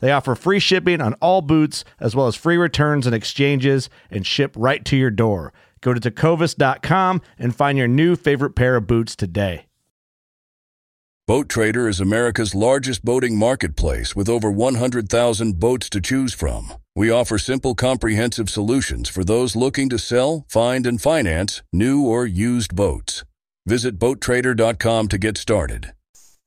They 0.00 0.12
offer 0.12 0.34
free 0.34 0.58
shipping 0.58 1.00
on 1.00 1.14
all 1.14 1.42
boots, 1.42 1.84
as 2.00 2.16
well 2.16 2.26
as 2.26 2.34
free 2.34 2.56
returns 2.56 3.06
and 3.06 3.14
exchanges, 3.14 3.88
and 4.10 4.26
ship 4.26 4.52
right 4.56 4.84
to 4.86 4.96
your 4.96 5.10
door. 5.10 5.52
Go 5.80 5.94
to 5.94 6.00
tecovas.com 6.00 7.22
and 7.38 7.54
find 7.54 7.78
your 7.78 7.88
new 7.88 8.16
favorite 8.16 8.54
pair 8.54 8.76
of 8.76 8.86
boots 8.86 9.14
today. 9.16 9.66
Boat 11.26 11.48
Trader 11.48 11.86
is 11.86 12.00
America's 12.00 12.56
largest 12.56 13.04
boating 13.04 13.38
marketplace 13.38 14.16
with 14.16 14.28
over 14.28 14.50
100,000 14.50 15.60
boats 15.60 15.88
to 15.90 16.00
choose 16.00 16.34
from. 16.34 16.72
We 16.96 17.08
offer 17.08 17.38
simple, 17.38 17.76
comprehensive 17.76 18.50
solutions 18.50 19.08
for 19.08 19.22
those 19.22 19.54
looking 19.54 19.88
to 19.90 19.98
sell, 19.98 20.44
find, 20.48 20.88
and 20.88 21.00
finance 21.00 21.62
new 21.72 22.04
or 22.04 22.26
used 22.26 22.74
boats. 22.74 23.24
Visit 23.64 23.96
BoatTrader.com 23.96 25.06
to 25.06 25.18
get 25.18 25.38
started. 25.38 25.92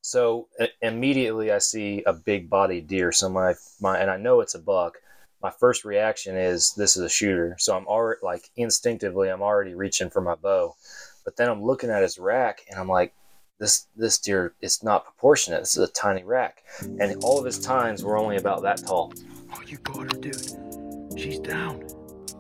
So 0.03 0.49
uh, 0.59 0.67
immediately 0.81 1.51
I 1.51 1.59
see 1.59 2.03
a 2.05 2.13
big 2.13 2.49
bodied 2.49 2.87
deer. 2.87 3.13
So 3.13 3.29
my, 3.29 3.55
my, 3.79 3.97
and 3.97 4.11
I 4.11 4.17
know 4.17 4.41
it's 4.41 4.53
a 4.53 4.59
buck. 4.59 4.97
My 5.41 5.49
first 5.49 5.85
reaction 5.85 6.35
is 6.35 6.73
this 6.75 6.97
is 6.97 7.03
a 7.03 7.09
shooter. 7.09 7.55
So 7.57 7.75
I'm 7.75 7.87
already 7.87 8.19
like 8.21 8.49
instinctively, 8.57 9.29
I'm 9.29 9.41
already 9.41 9.75
reaching 9.75 10.09
for 10.09 10.21
my 10.21 10.35
bow. 10.35 10.75
But 11.23 11.37
then 11.37 11.49
I'm 11.49 11.63
looking 11.63 11.89
at 11.89 12.01
his 12.01 12.19
rack 12.19 12.65
and 12.69 12.77
I'm 12.77 12.89
like, 12.89 13.13
this 13.59 13.87
this 13.95 14.17
deer 14.17 14.55
it's 14.61 14.83
not 14.83 15.05
proportionate. 15.05 15.61
This 15.61 15.77
is 15.77 15.89
a 15.89 15.93
tiny 15.93 16.23
rack, 16.23 16.63
and 16.81 17.15
all 17.23 17.39
of 17.39 17.45
his 17.45 17.59
tines 17.59 18.03
were 18.03 18.17
only 18.17 18.35
about 18.35 18.63
that 18.63 18.85
tall. 18.85 19.13
Oh, 19.53 19.61
you 19.65 19.77
got 19.77 20.11
her, 20.11 20.19
dude. 20.19 21.17
She's 21.17 21.39
down. 21.39 21.87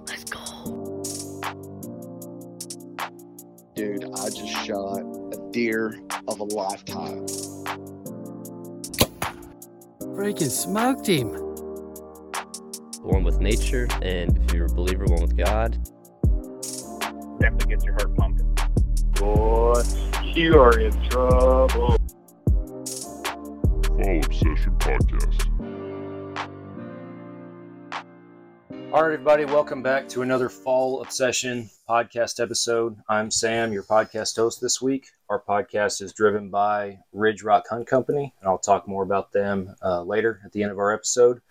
Let's 0.05 0.25
go. 0.25 0.42
Dude, 3.83 4.05
I 4.15 4.29
just 4.29 4.65
shot 4.65 4.99
a 4.99 5.51
deer 5.51 5.99
of 6.29 6.39
a 6.39 6.43
lifetime. 6.45 7.25
Freaking 9.99 10.49
smoked 10.49 11.05
him. 11.05 11.27
One 13.01 13.25
with 13.25 13.41
nature, 13.41 13.89
and 14.01 14.37
if 14.37 14.53
you're 14.53 14.67
a 14.67 14.73
believer, 14.73 15.03
one 15.03 15.21
with 15.21 15.35
God. 15.35 15.77
Definitely 17.41 17.75
gets 17.75 17.83
your 17.83 17.95
heart 17.95 18.15
pumping. 18.15 18.57
Boy, 19.15 19.83
you 20.33 20.61
are 20.61 20.79
in 20.79 20.93
trouble. 21.09 21.97
Fall 23.97 24.21
Obsession 24.23 24.77
Podcast. 24.77 25.49
All 28.93 29.03
right, 29.03 29.13
everybody, 29.13 29.43
welcome 29.43 29.83
back 29.83 30.07
to 30.07 30.21
another 30.21 30.47
Fall 30.47 31.01
Obsession 31.01 31.69
podcast 31.89 32.41
episode. 32.41 32.97
I'm 33.09 33.29
Sam, 33.29 33.73
your 33.73 33.83
podcast 33.83 34.37
host 34.37 34.61
this 34.61 34.81
week. 34.81 35.07
Our 35.29 35.41
podcast 35.41 36.01
is 36.01 36.13
driven 36.13 36.49
by 36.49 36.99
Ridge 37.11 37.43
Rock 37.43 37.65
Hunt 37.69 37.87
Company, 37.87 38.33
and 38.39 38.49
I'll 38.49 38.57
talk 38.57 38.87
more 38.87 39.03
about 39.03 39.33
them 39.33 39.75
uh, 39.81 40.01
later 40.03 40.39
at 40.45 40.53
the 40.53 40.63
end 40.63 40.71
of 40.71 40.79
our 40.79 40.93
episode. 40.93 41.41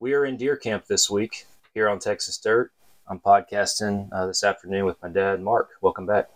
We 0.00 0.14
are 0.14 0.24
in 0.24 0.38
deer 0.38 0.56
camp 0.56 0.86
this 0.86 1.10
week 1.10 1.46
here 1.74 1.88
on 1.88 1.98
Texas 1.98 2.38
Dirt. 2.38 2.72
I'm 3.06 3.18
podcasting 3.18 4.08
uh, 4.12 4.26
this 4.26 4.42
afternoon 4.42 4.86
with 4.86 5.00
my 5.02 5.08
dad, 5.10 5.42
Mark. 5.42 5.68
Welcome 5.82 6.06
back. 6.06 6.30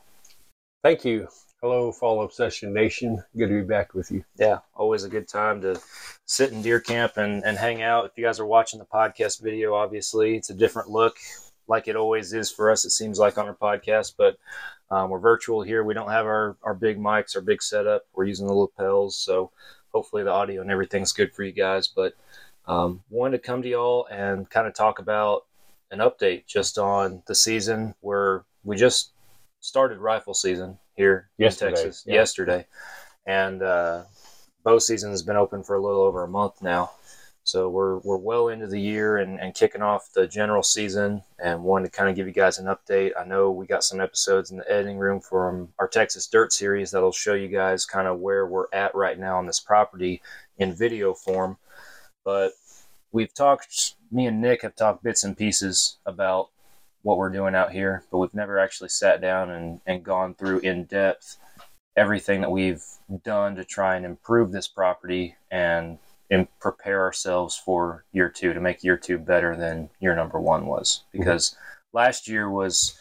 Thank 0.83 1.05
you. 1.05 1.29
Hello, 1.63 1.91
Fall 1.93 2.23
Obsession 2.23 2.75
Nation. 2.75 3.23
Good 3.37 3.49
to 3.49 3.63
be 3.63 3.67
back 3.67 3.95
with 3.95 4.11
you. 4.11 4.25
Yeah, 4.37 4.59
always 4.75 5.05
a 5.05 5.09
good 5.09 5.29
time 5.29 5.61
to 5.63 5.81
sit 6.27 6.53
in 6.53 6.61
deer 6.61 6.81
camp 6.81 7.17
and, 7.17 7.43
and 7.45 7.57
hang 7.57 7.83
out. 7.83 8.05
If 8.05 8.13
you 8.17 8.25
guys 8.25 8.41
are 8.41 8.47
watching 8.47 8.79
the 8.79 8.85
podcast 8.85 9.41
video, 9.41 9.75
obviously 9.75 10.37
it's 10.37 10.51
a 10.51 10.55
different 10.55 10.91
look, 10.91 11.17
like 11.69 11.89
it 11.89 11.97
always 11.97 12.33
is 12.33 12.51
for 12.51 12.71
us, 12.71 12.85
it 12.85 12.91
seems 12.91 13.19
like 13.19 13.39
on 13.39 13.47
our 13.47 13.55
podcast. 13.55 14.15
But 14.17 14.39
um, 14.91 15.11
we're 15.11 15.19
virtual 15.19 15.63
here. 15.63 15.85
We 15.85 15.95
don't 15.95 16.11
have 16.11 16.27
our, 16.27 16.57
our 16.63 16.75
big 16.75 16.99
mics, 16.99 17.35
our 17.35 17.43
big 17.43 17.63
setup. 17.63 18.07
We're 18.13 18.25
using 18.25 18.47
the 18.47 18.53
lapels. 18.53 19.17
So 19.17 19.51
hopefully 19.93 20.23
the 20.23 20.31
audio 20.31 20.61
and 20.61 20.71
everything's 20.71 21.13
good 21.13 21.35
for 21.35 21.45
you 21.45 21.53
guys. 21.53 21.89
But 21.89 22.15
um, 22.67 23.03
wanted 23.11 23.39
to 23.39 23.43
come 23.43 23.63
to 23.63 23.69
y'all 23.69 24.07
and 24.07 24.49
kind 24.49 24.67
of 24.67 24.75
talk 24.75 24.99
about 24.99 25.47
an 25.91 25.99
update 25.99 26.47
just 26.47 26.79
on 26.79 27.23
the 27.27 27.35
season 27.35 27.95
where 28.01 28.45
we 28.65 28.77
just 28.77 29.13
started 29.61 29.99
rifle 29.99 30.35
season 30.35 30.79
here 30.97 31.31
yesterday, 31.39 31.71
in 31.71 31.77
Texas 31.77 32.05
yeah. 32.07 32.15
yesterday, 32.15 32.67
and 33.27 33.63
uh, 33.63 34.03
bow 34.65 34.79
season 34.79 35.11
has 35.11 35.23
been 35.23 35.37
open 35.37 35.63
for 35.63 35.77
a 35.77 35.83
little 35.83 36.03
over 36.03 36.23
a 36.23 36.29
month 36.29 36.63
now. 36.63 36.91
So 37.53 37.69
we're 37.69 37.99
we're 37.99 38.17
well 38.17 38.49
into 38.49 38.67
the 38.67 38.81
year 38.81 39.19
and, 39.19 39.39
and 39.39 39.55
kicking 39.55 39.83
off 39.83 40.11
the 40.15 40.27
general 40.27 40.63
season, 40.63 41.23
and 41.39 41.63
wanted 41.63 41.85
to 41.85 41.91
kind 41.91 42.09
of 42.09 42.17
give 42.17 42.27
you 42.27 42.33
guys 42.33 42.57
an 42.57 42.65
update. 42.65 43.13
I 43.21 43.27
know 43.27 43.51
we 43.51 43.67
got 43.67 43.85
some 43.85 44.01
episodes 44.01 44.51
in 44.51 44.57
the 44.57 44.73
editing 44.73 44.97
room 44.97 45.21
from 45.21 45.69
our 45.79 45.87
Texas 45.87 46.27
Dirt 46.27 46.55
series 46.55 46.91
that'll 46.91 47.13
show 47.13 47.35
you 47.35 47.49
guys 47.49 47.85
kind 47.85 48.09
of 48.09 48.21
where 48.21 48.47
we're 48.47 48.69
at 48.73 48.95
right 48.95 49.19
now 49.19 49.37
on 49.37 49.45
this 49.45 49.61
property 49.61 50.23
in 50.57 50.73
video 50.73 51.13
form, 51.13 51.59
but 52.25 52.53
we've 53.13 53.35
talked. 53.35 53.97
Me 54.11 54.27
and 54.27 54.41
Nick 54.41 54.63
have 54.63 54.75
talked 54.75 55.03
bits 55.03 55.23
and 55.23 55.37
pieces 55.37 55.99
about 56.07 56.49
what 57.03 57.19
we're 57.19 57.29
doing 57.29 57.55
out 57.55 57.71
here, 57.71 58.03
but 58.11 58.17
we've 58.17 58.33
never 58.33 58.59
actually 58.59 58.89
sat 58.89 59.21
down 59.21 59.51
and, 59.51 59.83
and 59.85 60.03
gone 60.03 60.33
through 60.33 60.61
in 60.61 60.85
depth 60.85 61.37
everything 61.99 62.41
that 62.41 62.51
we've 62.51 62.83
done 63.23 63.57
to 63.57 63.65
try 63.65 63.97
and 63.97 64.07
improve 64.07 64.53
this 64.53 64.69
property 64.69 65.37
and, 65.51 65.99
and 66.33 66.49
prepare 66.61 67.03
ourselves 67.03 67.61
for 67.63 68.07
year 68.13 68.31
two 68.31 68.55
to 68.55 68.61
make 68.61 68.83
year 68.83 68.97
two 68.97 69.19
better 69.19 69.55
than 69.55 69.91
year 70.01 70.17
number 70.17 70.41
one 70.41 70.65
was. 70.65 71.05
Because 71.13 71.51
mm-hmm. 71.51 71.99
last 71.99 72.27
year 72.27 72.51
was 72.51 72.97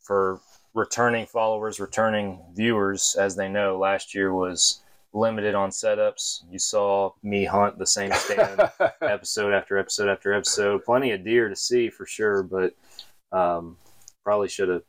for 0.00 0.40
returning 0.74 1.26
followers, 1.26 1.78
returning 1.78 2.40
viewers, 2.52 3.14
as 3.16 3.36
they 3.36 3.48
know, 3.48 3.78
last 3.78 4.16
year 4.16 4.34
was 4.34 4.82
limited 5.12 5.54
on 5.54 5.70
setups. 5.70 6.42
You 6.50 6.58
saw 6.58 7.12
me 7.22 7.44
hunt 7.44 7.78
the 7.78 7.86
same 7.86 8.12
stand 8.14 8.60
episode 9.00 9.54
after 9.54 9.78
episode 9.78 10.08
after 10.08 10.34
episode. 10.34 10.84
Plenty 10.84 11.12
of 11.12 11.24
deer 11.24 11.48
to 11.48 11.56
see 11.56 11.88
for 11.88 12.04
sure, 12.04 12.42
but 12.42 12.74
um, 13.30 13.76
probably 14.24 14.48
should 14.48 14.68
have 14.68 14.82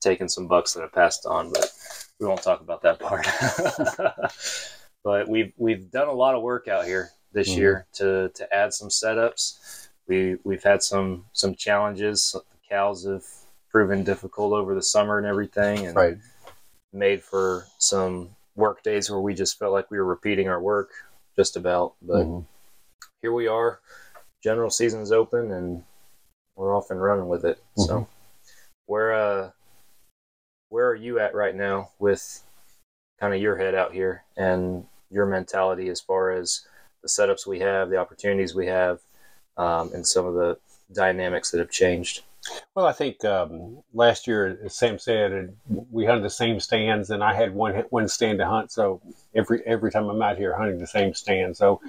taken 0.00 0.28
some 0.28 0.46
bucks 0.46 0.74
that 0.74 0.84
I 0.84 0.86
passed 0.86 1.26
on, 1.26 1.52
but 1.52 1.72
we 2.20 2.28
won't 2.28 2.42
talk 2.42 2.60
about 2.60 2.82
that 2.82 3.00
part. 3.00 3.26
but 5.04 5.28
we've 5.28 5.52
we've 5.56 5.90
done 5.90 6.08
a 6.08 6.12
lot 6.12 6.34
of 6.34 6.42
work 6.42 6.68
out 6.68 6.84
here 6.84 7.10
this 7.32 7.50
mm-hmm. 7.50 7.60
year 7.60 7.86
to 7.94 8.30
to 8.34 8.54
add 8.54 8.72
some 8.72 8.88
setups. 8.88 9.88
We 10.06 10.36
we've 10.44 10.62
had 10.62 10.82
some 10.82 11.26
some 11.32 11.54
challenges. 11.54 12.32
The 12.32 12.42
cows 12.68 13.04
have 13.06 13.24
proven 13.70 14.04
difficult 14.04 14.52
over 14.52 14.74
the 14.74 14.82
summer 14.82 15.18
and 15.18 15.26
everything, 15.26 15.86
and 15.86 15.96
right. 15.96 16.16
made 16.92 17.22
for 17.22 17.66
some 17.78 18.30
work 18.56 18.82
days 18.82 19.10
where 19.10 19.20
we 19.20 19.34
just 19.34 19.58
felt 19.58 19.72
like 19.72 19.90
we 19.90 19.98
were 19.98 20.04
repeating 20.04 20.48
our 20.48 20.60
work 20.60 20.90
just 21.36 21.56
about. 21.56 21.94
But 22.02 22.26
mm-hmm. 22.26 22.44
here 23.22 23.32
we 23.32 23.46
are. 23.46 23.80
General 24.42 24.70
season's 24.70 25.12
open, 25.12 25.52
and 25.52 25.84
we're 26.56 26.76
off 26.76 26.90
and 26.90 27.02
running 27.02 27.28
with 27.28 27.44
it. 27.44 27.58
Mm-hmm. 27.78 27.82
So 27.82 28.08
where 28.86 29.14
uh 29.14 29.50
where 30.68 30.88
are 30.88 30.96
you 30.96 31.20
at 31.20 31.34
right 31.34 31.54
now 31.54 31.90
with 32.00 32.42
kind 33.20 33.32
of 33.32 33.40
your 33.40 33.56
head 33.56 33.74
out 33.74 33.92
here 33.92 34.24
and 34.36 34.84
your 35.10 35.26
mentality 35.26 35.88
as 35.88 36.00
far 36.00 36.30
as 36.30 36.66
the 37.02 37.08
setups 37.08 37.46
we 37.46 37.60
have, 37.60 37.90
the 37.90 37.96
opportunities 37.96 38.54
we 38.54 38.66
have, 38.66 39.00
um, 39.56 39.90
and 39.92 40.06
some 40.06 40.26
of 40.26 40.34
the 40.34 40.58
dynamics 40.92 41.50
that 41.50 41.58
have 41.58 41.70
changed? 41.70 42.22
Well, 42.74 42.86
I 42.86 42.92
think 42.92 43.24
um, 43.24 43.82
last 43.92 44.26
year, 44.26 44.58
as 44.64 44.74
Sam 44.74 44.98
said, 44.98 45.54
we 45.90 46.06
hunted 46.06 46.24
the 46.24 46.30
same 46.30 46.58
stands, 46.58 47.10
and 47.10 47.22
I 47.22 47.34
had 47.34 47.54
one 47.54 47.74
one 47.90 48.08
stand 48.08 48.38
to 48.38 48.46
hunt. 48.46 48.72
So 48.72 49.02
every 49.34 49.62
every 49.66 49.90
time 49.90 50.08
I'm 50.08 50.22
out 50.22 50.38
here 50.38 50.56
hunting 50.56 50.78
the 50.78 50.86
same 50.86 51.12
stand, 51.12 51.56
so 51.56 51.80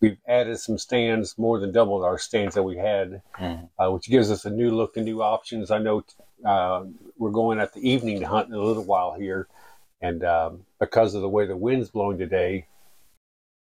we've 0.00 0.18
added 0.26 0.58
some 0.58 0.76
stands, 0.76 1.38
more 1.38 1.60
than 1.60 1.70
doubled 1.70 2.02
our 2.02 2.18
stands 2.18 2.56
that 2.56 2.64
we 2.64 2.76
had, 2.76 3.22
Mhm. 3.38 3.68
uh, 3.78 3.92
which 3.92 4.08
gives 4.08 4.32
us 4.32 4.44
a 4.44 4.50
new 4.50 4.72
look 4.72 4.96
and 4.96 5.06
new 5.06 5.22
options. 5.22 5.70
I 5.70 5.78
know 5.78 6.02
uh, 6.44 6.84
we're 7.16 7.30
going 7.30 7.60
at 7.60 7.72
the 7.72 7.88
evening 7.88 8.18
to 8.18 8.26
hunt 8.26 8.48
in 8.48 8.54
a 8.54 8.60
little 8.60 8.82
while 8.82 9.12
here, 9.12 9.46
and 10.02 10.24
um, 10.24 10.64
because 10.80 11.14
of 11.14 11.22
the 11.22 11.28
way 11.28 11.46
the 11.46 11.56
wind's 11.56 11.90
blowing 11.90 12.18
today, 12.18 12.66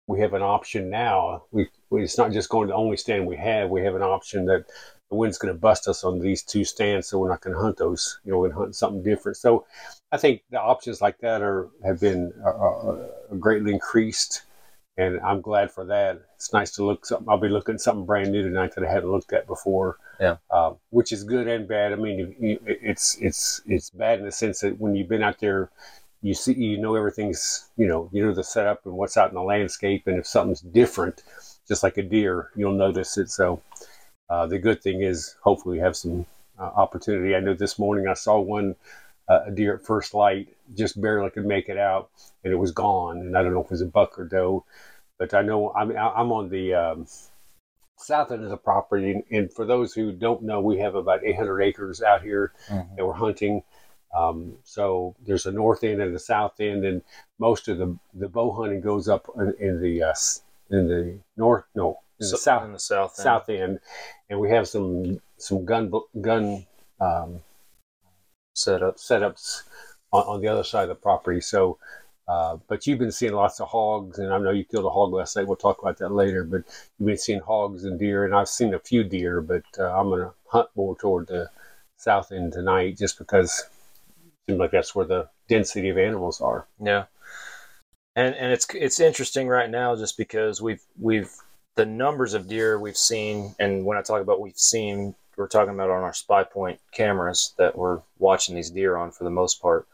we 0.08 0.20
have 0.22 0.34
an 0.34 0.42
option 0.42 0.90
now. 0.90 1.44
We, 1.52 1.68
we 1.90 2.04
it's 2.04 2.18
not 2.18 2.31
just 2.31 2.50
going 2.50 2.68
to 2.68 2.72
the 2.72 2.78
only 2.78 2.98
stand 2.98 3.28
we 3.28 3.38
have. 3.38 3.70
We 3.70 3.84
have 3.84 3.96
an 3.96 4.02
option 4.04 4.46
that 4.46 4.66
the 5.10 5.16
wind's 5.16 5.38
going 5.40 5.54
to 5.54 5.60
bust 5.60 5.88
us 5.88 6.04
on 6.04 6.20
these 6.20 6.44
two 6.44 6.64
stands, 6.64 7.08
so 7.08 7.18
we're 7.20 7.30
not 7.30 7.42
going 7.42 7.56
to 7.56 7.62
hunt 7.62 7.78
those. 7.78 8.20
You 8.24 8.31
know, 8.31 8.38
we're 8.40 8.50
going 8.50 8.54
to 8.58 8.60
hunt 8.60 8.76
something 8.76 9.04
different. 9.04 9.38
So, 9.38 9.66
I 10.12 10.18
think 10.18 10.42
the 10.52 10.60
options 10.62 11.02
like 11.02 11.18
that 11.20 11.42
are 11.42 11.68
have 11.84 12.00
been 12.00 12.32
uh, 12.46 12.50
uh, 12.50 13.08
greatly 13.40 13.72
increased, 13.74 14.44
and 14.98 15.20
I'm 15.22 15.42
glad 15.42 15.72
for 15.72 15.86
that. 15.86 16.22
It's 16.36 16.54
nice 16.54 16.72
to 16.74 16.86
look 16.86 17.06
something. 17.06 17.28
I'll 17.30 17.38
be 17.40 17.50
looking 17.50 17.75
at 17.75 17.82
something 17.82 18.06
brand 18.06 18.32
new 18.32 18.44
tonight 18.44 18.74
that 18.75 18.84
I 18.84 18.92
hadn't 18.92 19.12
looked 19.12 19.34
at 19.34 19.48
before. 19.48 19.98
Yeah. 20.20 20.36
uh, 20.52 20.74
which 20.90 21.14
is 21.14 21.24
good 21.24 21.48
and 21.48 21.66
bad. 21.66 21.94
I 21.94 21.96
mean, 21.96 22.20
you- 22.20 22.36
you- 22.50 22.60
it's 22.66 23.16
it's 23.22 23.62
it's 23.66 23.90
bad 23.90 24.20
in 24.20 24.25
the 24.25 24.32
sense 24.34 24.60
that 24.60 24.78
when 24.80 24.94
you've 24.96 25.08
been 25.08 25.24
out 25.24 25.40
there 25.40 25.70
you 26.21 26.33
see 26.33 26.54
you 26.54 26.77
know 26.77 26.95
everything's 26.95 27.69
you 27.77 27.88
know 27.88 28.10
you 28.12 28.25
know 28.25 28.33
the 28.33 28.44
setup 28.44 28.86
and 28.86 28.94
what's 28.95 29.18
out 29.18 29.30
in 29.30 29.36
the 29.36 29.42
landscape 29.42 30.07
and 30.07 30.18
if 30.18 30.27
something's 30.27 30.62
different 30.62 31.24
just 31.68 31.83
like 31.83 31.98
a 31.98 32.04
deer 32.04 32.50
you'll 32.56 32.74
notice 32.74 33.18
it. 33.18 33.30
So 33.30 33.62
uh, 34.30 34.45
the 34.48 34.60
good 34.60 34.81
thing 34.81 35.01
is 35.01 35.36
hopefully 35.42 35.77
we 35.77 35.81
have 35.83 35.95
some 35.95 36.25
uh, 36.60 36.63
opportunity. 36.63 37.36
I 37.36 37.39
know 37.39 37.54
this 37.54 37.80
morning 37.80 38.07
i 38.07 38.13
saw 38.13 38.39
one 38.39 38.75
uh, 39.30 39.42
a 39.48 39.51
deer 39.51 39.75
at 39.75 39.86
first 39.86 40.13
light 40.13 40.50
just 40.75 41.00
barely 41.00 41.30
could 41.30 41.45
make 41.45 41.69
it 41.69 41.77
out 41.77 42.10
and 42.44 42.51
it 42.51 42.57
was 42.57 42.72
gone 42.72 43.18
and 43.19 43.38
i 43.38 43.44
don't 43.44 43.54
know 43.54 43.62
if 43.62 43.68
it 43.68 43.72
was 43.72 43.81
a 43.81 43.86
buck 43.86 44.18
or 44.19 44.25
doe. 44.25 44.65
But 45.18 45.33
i 45.33 45.42
know 45.42 45.72
i'm, 45.74 45.92
I'm 45.95 46.31
on 46.31 46.50
the 46.50 46.74
um, 46.74 47.07
south 47.98 48.31
end 48.31 48.44
of 48.44 48.50
the 48.50 48.57
property 48.57 49.12
and, 49.12 49.24
and 49.31 49.54
for 49.54 49.65
those 49.65 49.94
who 49.94 50.12
don't 50.12 50.42
know 50.44 50.62
we 50.62 50.77
have 50.80 50.95
about 50.95 51.24
800 51.24 51.62
acres 51.62 52.01
out 52.01 52.22
here 52.24 52.54
Mhm. 52.69 52.95
that 52.95 53.06
we're 53.06 53.13
hunting 53.13 53.63
um, 54.16 54.56
so 54.64 55.16
there's 55.26 55.46
a 55.46 55.52
north 55.52 55.84
end 55.84 56.02
and 56.02 56.16
a 56.16 56.20
south 56.20 56.60
end, 56.60 56.84
and 56.86 57.02
most 57.40 57.68
of 57.68 57.78
the 57.78 57.98
the 58.14 58.28
bow 58.30 58.52
hunting 58.52 58.82
goes 58.82 59.08
up 59.08 59.30
in, 59.38 59.54
in 59.60 59.82
the 59.82 60.04
uh, 60.04 60.14
in 60.72 60.88
the 60.88 61.20
north, 61.38 61.66
no, 61.76 62.00
in 62.20 62.26
So- 62.28 62.36
the 62.36 62.42
south 62.42 62.66
in 62.66 62.74
the 62.74 62.80
south 62.80 63.12
end. 63.20 63.24
south 63.24 63.50
end, 63.50 63.80
and 64.30 64.40
we 64.40 64.50
have 64.50 64.68
some 64.68 65.20
some 65.38 65.66
gun 65.66 65.92
gun 66.22 66.66
um, 67.00 67.42
setup. 68.56 68.98
setups 68.98 69.64
on, 70.12 70.24
on 70.24 70.42
the 70.42 70.48
other 70.48 70.64
side 70.64 70.84
of 70.84 70.90
the 70.90 70.96
property. 70.96 71.40
So, 71.42 71.78
uh, 72.28 72.58
but 72.68 72.86
you've 72.88 73.00
been 73.00 73.12
seeing 73.12 73.34
lots 73.34 73.60
of 73.60 73.68
hogs, 73.70 74.20
and 74.20 74.34
I 74.34 74.38
know 74.38 74.52
you 74.52 74.66
killed 74.66 74.86
a 74.86 74.90
hog 74.90 75.14
last 75.14 75.36
night. 75.36 75.48
We'll 75.48 75.56
talk 75.56 75.80
about 75.82 75.98
that 76.00 76.10
later. 76.12 76.44
But 76.44 76.64
you've 76.98 77.08
been 77.08 77.18
seeing 77.18 77.40
hogs 77.42 77.84
and 77.86 78.00
deer, 78.00 78.26
and 78.26 78.36
I've 78.36 78.50
seen 78.50 78.74
a 78.74 78.80
few 78.80 79.04
deer, 79.04 79.42
but 79.42 79.64
uh, 79.78 79.92
I'm 79.98 80.10
going 80.10 80.22
to 80.22 80.34
hunt 80.48 80.70
more 80.76 80.96
toward 80.98 81.28
the 81.28 81.50
south 81.98 82.32
end 82.32 82.54
tonight, 82.54 82.98
just 82.98 83.18
because 83.18 83.64
seems 84.50 84.60
like 84.60 84.72
that's 84.72 84.96
where 84.96 85.06
the 85.06 85.30
density 85.48 85.90
of 85.90 85.98
animals 85.98 86.42
are. 86.42 86.66
Yeah, 86.84 87.06
and 88.16 88.34
and 88.36 88.51
it's 88.51 88.68
it's 88.74 89.00
interesting 89.00 89.48
right 89.48 89.69
now 89.69 89.96
just 89.96 90.18
because 90.18 90.62
we've 90.62 90.81
we've 91.00 91.31
the 91.75 91.86
numbers 91.86 92.34
of 92.34 92.50
deer 92.50 92.80
we've 92.80 92.98
seen, 92.98 93.54
and 93.60 93.86
when 93.86 93.98
I 93.98 94.01
talk 94.01 94.22
about 94.22 94.42
we've 94.42 94.57
seen, 94.57 95.13
we're 95.38 95.48
talking 95.48 95.74
about 95.74 95.92
on 95.92 96.01
our 96.01 96.13
spy 96.13 96.44
point 96.44 96.80
cameras 96.92 97.54
that 97.57 97.78
we're 97.78 98.01
watching 98.18 98.56
these 98.56 98.72
deer 98.72 98.98
on 98.98 99.12
for 99.12 99.24
the 99.24 99.30
most 99.30 99.62
part. 99.62 99.88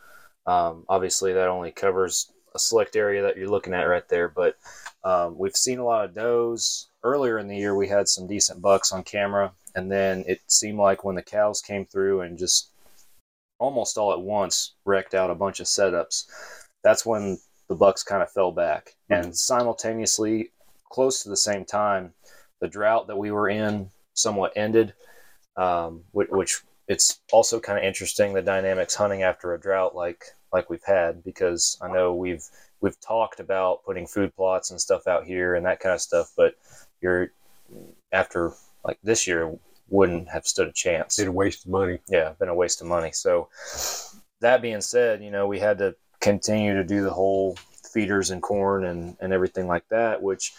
Um, 0.48 0.86
obviously, 0.88 1.34
that 1.34 1.50
only 1.50 1.72
covers 1.72 2.32
a 2.54 2.60
select 2.60 2.96
area 2.96 3.22
that 3.24 3.36
you're 3.36 3.50
looking 3.50 3.74
at 3.74 3.84
right 3.84 4.08
there, 4.08 4.30
but 4.30 4.58
um, 5.04 5.38
we've 5.38 5.58
seen 5.58 5.80
a 5.80 5.86
lot 5.86 6.06
of 6.06 6.14
does. 6.14 6.88
Earlier 7.04 7.38
in 7.38 7.48
the 7.48 7.58
year, 7.58 7.76
we 7.76 7.90
had 7.90 8.08
some 8.08 8.26
decent 8.26 8.62
bucks 8.62 8.94
on 8.94 9.04
camera, 9.04 9.52
and 9.76 9.92
then 9.92 10.24
it 10.28 10.40
seemed 10.48 10.80
like 10.80 11.04
when 11.04 11.16
the 11.16 11.22
cows 11.22 11.62
came 11.62 11.86
through 11.86 12.22
and 12.22 12.38
just 12.38 12.70
almost 13.66 13.98
all 13.98 14.14
at 14.14 14.22
once 14.22 14.76
wrecked 14.86 15.16
out 15.16 15.32
a 15.32 15.36
bunch 15.36 15.60
of 15.60 15.66
setups. 15.66 16.26
That's 16.84 17.06
when 17.06 17.40
the 17.68 17.76
Bucks 17.76 18.04
kind 18.04 18.22
of 18.22 18.32
fell 18.32 18.52
back, 18.52 18.96
and 19.10 19.36
simultaneously, 19.36 20.52
close 20.92 21.24
to 21.24 21.30
the 21.30 21.38
same 21.38 21.66
time, 21.66 22.14
the 22.62 22.68
drought 22.68 23.08
that 23.08 23.18
we 23.18 23.32
were 23.32 23.50
in 23.50 23.90
somewhat 24.14 24.54
ended, 24.56 24.94
um, 25.58 26.04
which, 26.12 26.30
which 26.30 26.62
it's 26.88 27.20
also 27.32 27.60
kind 27.60 27.80
of 27.80 27.84
interesting 27.84 28.34
the 28.34 28.42
dynamics 28.42 28.94
hunting 28.94 29.24
after 29.24 29.54
a 29.54 29.60
drought 29.60 29.96
like 29.96 30.24
like 30.54 30.70
we've 30.70 30.84
had 30.86 31.24
because 31.24 31.78
I 31.82 31.92
know 31.92 32.14
we've 32.14 32.46
we've 32.82 33.00
talked 33.02 33.40
about 33.40 33.84
putting 33.84 34.06
food 34.06 34.36
plots 34.36 34.70
and 34.70 34.80
stuff 34.80 35.08
out 35.08 35.26
here 35.26 35.56
and 35.56 35.66
that 35.66 35.80
kind 35.80 35.96
of 35.96 36.02
stuff, 36.02 36.32
but 36.38 36.54
you're 37.02 37.32
after 38.12 38.54
like 38.84 39.00
this 39.04 39.26
year 39.26 39.58
wouldn't 39.90 40.30
have 40.30 40.48
stood 40.48 40.68
a 40.68 40.74
chance 40.74 41.20
It's 41.20 41.28
a 41.28 41.32
waste 41.32 41.66
of 41.66 41.72
money. 41.72 42.00
yeah, 42.10 42.34
been 42.40 42.50
a 42.50 42.56
waste 42.56 42.82
of 42.82 42.88
money. 42.88 43.12
So 43.12 43.50
that 44.42 44.62
being 44.62 44.82
said, 44.82 45.24
you 45.24 45.32
know, 45.32 45.48
we 45.48 45.60
had 45.60 45.78
to 45.80 45.96
continue 46.22 46.74
to 46.74 46.84
do 46.84 47.04
the 47.04 47.14
whole 47.14 47.58
feeders 47.94 48.32
and 48.32 48.42
corn 48.42 48.86
and, 48.86 49.16
and 49.20 49.32
everything 49.32 49.68
like 49.68 49.88
that, 49.90 50.22
which 50.22 50.54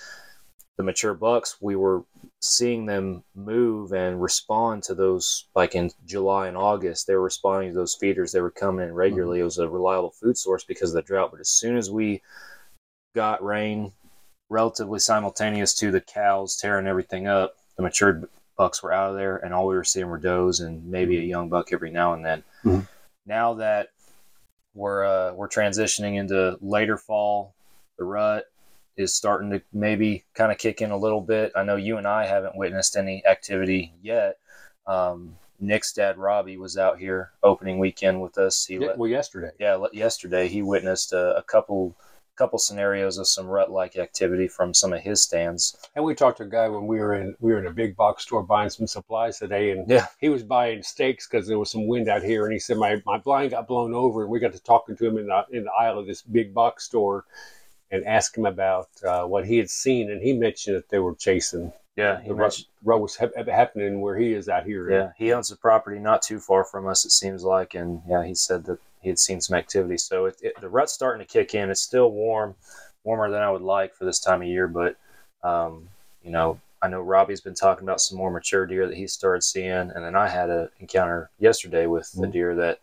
the 0.76 0.82
mature 0.82 1.14
bucks, 1.14 1.56
we 1.61 1.75
were 1.75 2.05
seeing 2.40 2.87
them 2.87 3.25
move 3.34 3.93
and 3.93 4.20
respond 4.20 4.82
to 4.84 4.94
those 4.94 5.46
like 5.55 5.75
in 5.75 5.90
July 6.05 6.49
and 6.49 6.56
August. 6.56 7.06
They 7.06 7.14
were 7.14 7.22
responding 7.22 7.70
to 7.70 7.75
those 7.75 7.94
feeders. 7.94 8.32
They 8.32 8.40
were 8.40 8.50
coming 8.50 8.87
in 8.87 8.94
regularly. 8.94 9.38
Mm-hmm. 9.38 9.43
It 9.43 9.44
was 9.44 9.58
a 9.58 9.69
reliable 9.69 10.11
food 10.11 10.37
source 10.37 10.64
because 10.64 10.90
of 10.90 10.96
the 10.96 11.02
drought. 11.02 11.31
But 11.31 11.40
as 11.40 11.49
soon 11.49 11.76
as 11.76 11.90
we 11.90 12.22
got 13.14 13.43
rain 13.43 13.93
relatively 14.49 14.99
simultaneous 14.99 15.75
to 15.75 15.90
the 15.90 16.00
cows 16.00 16.56
tearing 16.56 16.87
everything 16.87 17.26
up, 17.26 17.55
the 17.76 17.82
matured 17.82 18.29
bucks 18.56 18.82
were 18.82 18.93
out 18.93 19.11
of 19.11 19.17
there, 19.17 19.37
and 19.37 19.53
all 19.55 19.67
we 19.67 19.75
were 19.75 19.85
seeing 19.85 20.08
were 20.08 20.19
does 20.19 20.61
and 20.61 20.85
maybe 20.91 21.19
a 21.19 21.23
young 21.23 21.49
buck 21.49 21.73
every 21.73 21.91
now 21.91 22.12
and 22.14 22.25
then. 22.25 22.43
Mhm. 22.64 22.88
Now 23.26 23.55
that 23.55 23.88
we're 24.75 25.05
uh, 25.05 25.32
we're 25.35 25.49
transitioning 25.49 26.17
into 26.17 26.58
later 26.61 26.97
fall, 26.97 27.55
the 27.99 28.05
rut 28.05 28.44
is 28.97 29.12
starting 29.12 29.50
to 29.50 29.61
maybe 29.73 30.25
kind 30.35 30.50
of 30.50 30.58
kick 30.58 30.81
in 30.81 30.91
a 30.91 30.97
little 30.97 31.20
bit. 31.20 31.53
I 31.55 31.62
know 31.64 31.76
you 31.76 31.99
and 31.99 32.06
I 32.06 32.26
haven't 32.26 32.56
witnessed 32.56 32.97
any 32.97 33.25
activity 33.26 33.93
yet. 34.03 34.38
Um, 34.87 35.37
Nick's 35.58 35.93
dad 35.93 36.19
Robbie 36.19 36.56
was 36.56 36.76
out 36.79 36.99
here 36.99 37.32
opening 37.43 37.79
weekend 37.79 38.20
with 38.23 38.38
us. 38.38 38.64
He 38.67 38.75
Yeah, 38.75 38.88
let, 38.88 38.99
well, 38.99 39.08
yesterday. 39.11 39.50
yeah, 39.58 39.82
yesterday 39.93 40.49
he 40.49 40.62
witnessed 40.62 41.12
a, 41.12 41.37
a 41.37 41.43
couple 41.43 41.94
couple 42.36 42.58
scenarios 42.58 43.18
of 43.18 43.26
some 43.26 43.46
rut 43.46 43.70
like 43.70 43.96
activity 43.96 44.46
from 44.48 44.72
some 44.74 44.92
of 44.92 45.00
his 45.00 45.22
stands. 45.22 45.76
And 45.94 46.04
we 46.04 46.14
talked 46.14 46.38
to 46.38 46.44
a 46.44 46.48
guy 46.48 46.68
when 46.68 46.86
we 46.86 46.98
were 46.98 47.14
in 47.14 47.34
we 47.40 47.52
were 47.52 47.58
in 47.58 47.66
a 47.66 47.72
big 47.72 47.96
box 47.96 48.22
store 48.22 48.42
buying 48.42 48.70
some 48.70 48.86
supplies 48.86 49.38
today, 49.38 49.70
and 49.72 49.88
Yeah. 49.88 50.06
he 50.20 50.28
was 50.28 50.42
buying 50.42 50.82
steaks 50.82 51.26
because 51.26 51.46
there 51.46 51.58
was 51.58 51.70
some 51.70 51.86
wind 51.86 52.08
out 52.08 52.22
here, 52.22 52.44
and 52.44 52.52
he 52.52 52.58
said 52.58 52.76
my, 52.76 53.02
my 53.06 53.19
blind 53.19 53.50
got 53.52 53.66
blown 53.66 53.94
over, 53.94 54.22
and 54.22 54.31
we 54.31 54.38
got 54.38 54.52
to 54.52 54.62
talking 54.62 54.96
to 54.96 55.06
him 55.06 55.19
in 55.19 55.26
the 55.26 55.44
in 55.50 55.64
the 55.64 55.72
aisle 55.72 55.98
of 55.98 56.06
this 56.06 56.22
big 56.22 56.52
box 56.55 56.84
store, 56.84 57.24
and 57.90 58.05
asked 58.05 58.36
him 58.36 58.46
about 58.46 58.88
uh, 59.06 59.24
what 59.24 59.46
he 59.46 59.56
had 59.58 59.70
seen, 59.70 60.10
and 60.10 60.20
he 60.22 60.32
mentioned 60.32 60.76
that 60.76 60.88
they 60.90 60.98
were 60.98 61.14
chasing. 61.14 61.72
Yeah, 61.96 62.20
he 62.20 62.28
the 62.28 62.34
rut, 62.34 62.40
mentioned, 62.48 62.66
rut 62.84 63.00
was 63.00 63.16
hap- 63.16 63.48
happening 63.48 64.02
where 64.02 64.19
he 64.19 64.34
is 64.34 64.50
out 64.50 64.64
here. 64.66 64.90
yeah, 64.90 65.12
he 65.16 65.32
owns 65.32 65.50
a 65.50 65.56
property 65.56 65.98
not 65.98 66.20
too 66.20 66.38
far 66.40 66.62
from 66.62 66.86
us. 66.86 67.06
It 67.06 67.12
seems 67.12 67.43
like, 67.43 67.74
and 67.74 68.02
yeah, 68.06 68.22
he 68.22 68.34
said 68.34 68.64
that 68.66 68.78
he 69.06 69.10
had 69.10 69.20
seen 69.20 69.41
some 69.41 69.56
activity. 69.56 69.96
So 69.96 70.25
it, 70.25 70.36
it, 70.43 70.60
the 70.60 70.69
rut's 70.69 70.93
starting 70.93 71.25
to 71.25 71.32
kick 71.32 71.55
in. 71.55 71.70
It's 71.70 71.81
still 71.81 72.10
warm, 72.10 72.56
warmer 73.05 73.31
than 73.31 73.41
I 73.41 73.48
would 73.48 73.63
like 73.63 73.94
for 73.94 74.05
this 74.05 74.19
time 74.19 74.43
of 74.43 74.48
year, 74.48 74.67
but 74.67 74.96
um, 75.44 75.89
you 76.25 76.32
know, 76.32 76.60
I 76.82 76.89
know 76.89 77.03
Robbie's 77.03 77.41
been 77.41 77.55
talking 77.55 77.84
about 77.84 78.01
some 78.01 78.19
more 78.19 78.32
mature 78.32 78.67
deer 78.67 78.89
that 78.89 78.96
he 78.96 79.06
started 79.06 79.43
seeing, 79.43 79.70
and 79.70 80.05
then 80.05 80.17
I 80.17 80.27
had 80.27 80.51
an 80.51 80.70
encounter 80.81 81.31
yesterday 81.39 81.86
with 81.86 82.10
the 82.15 82.27
Mhm. 82.27 82.32
deer 82.32 82.55
that 82.56 82.81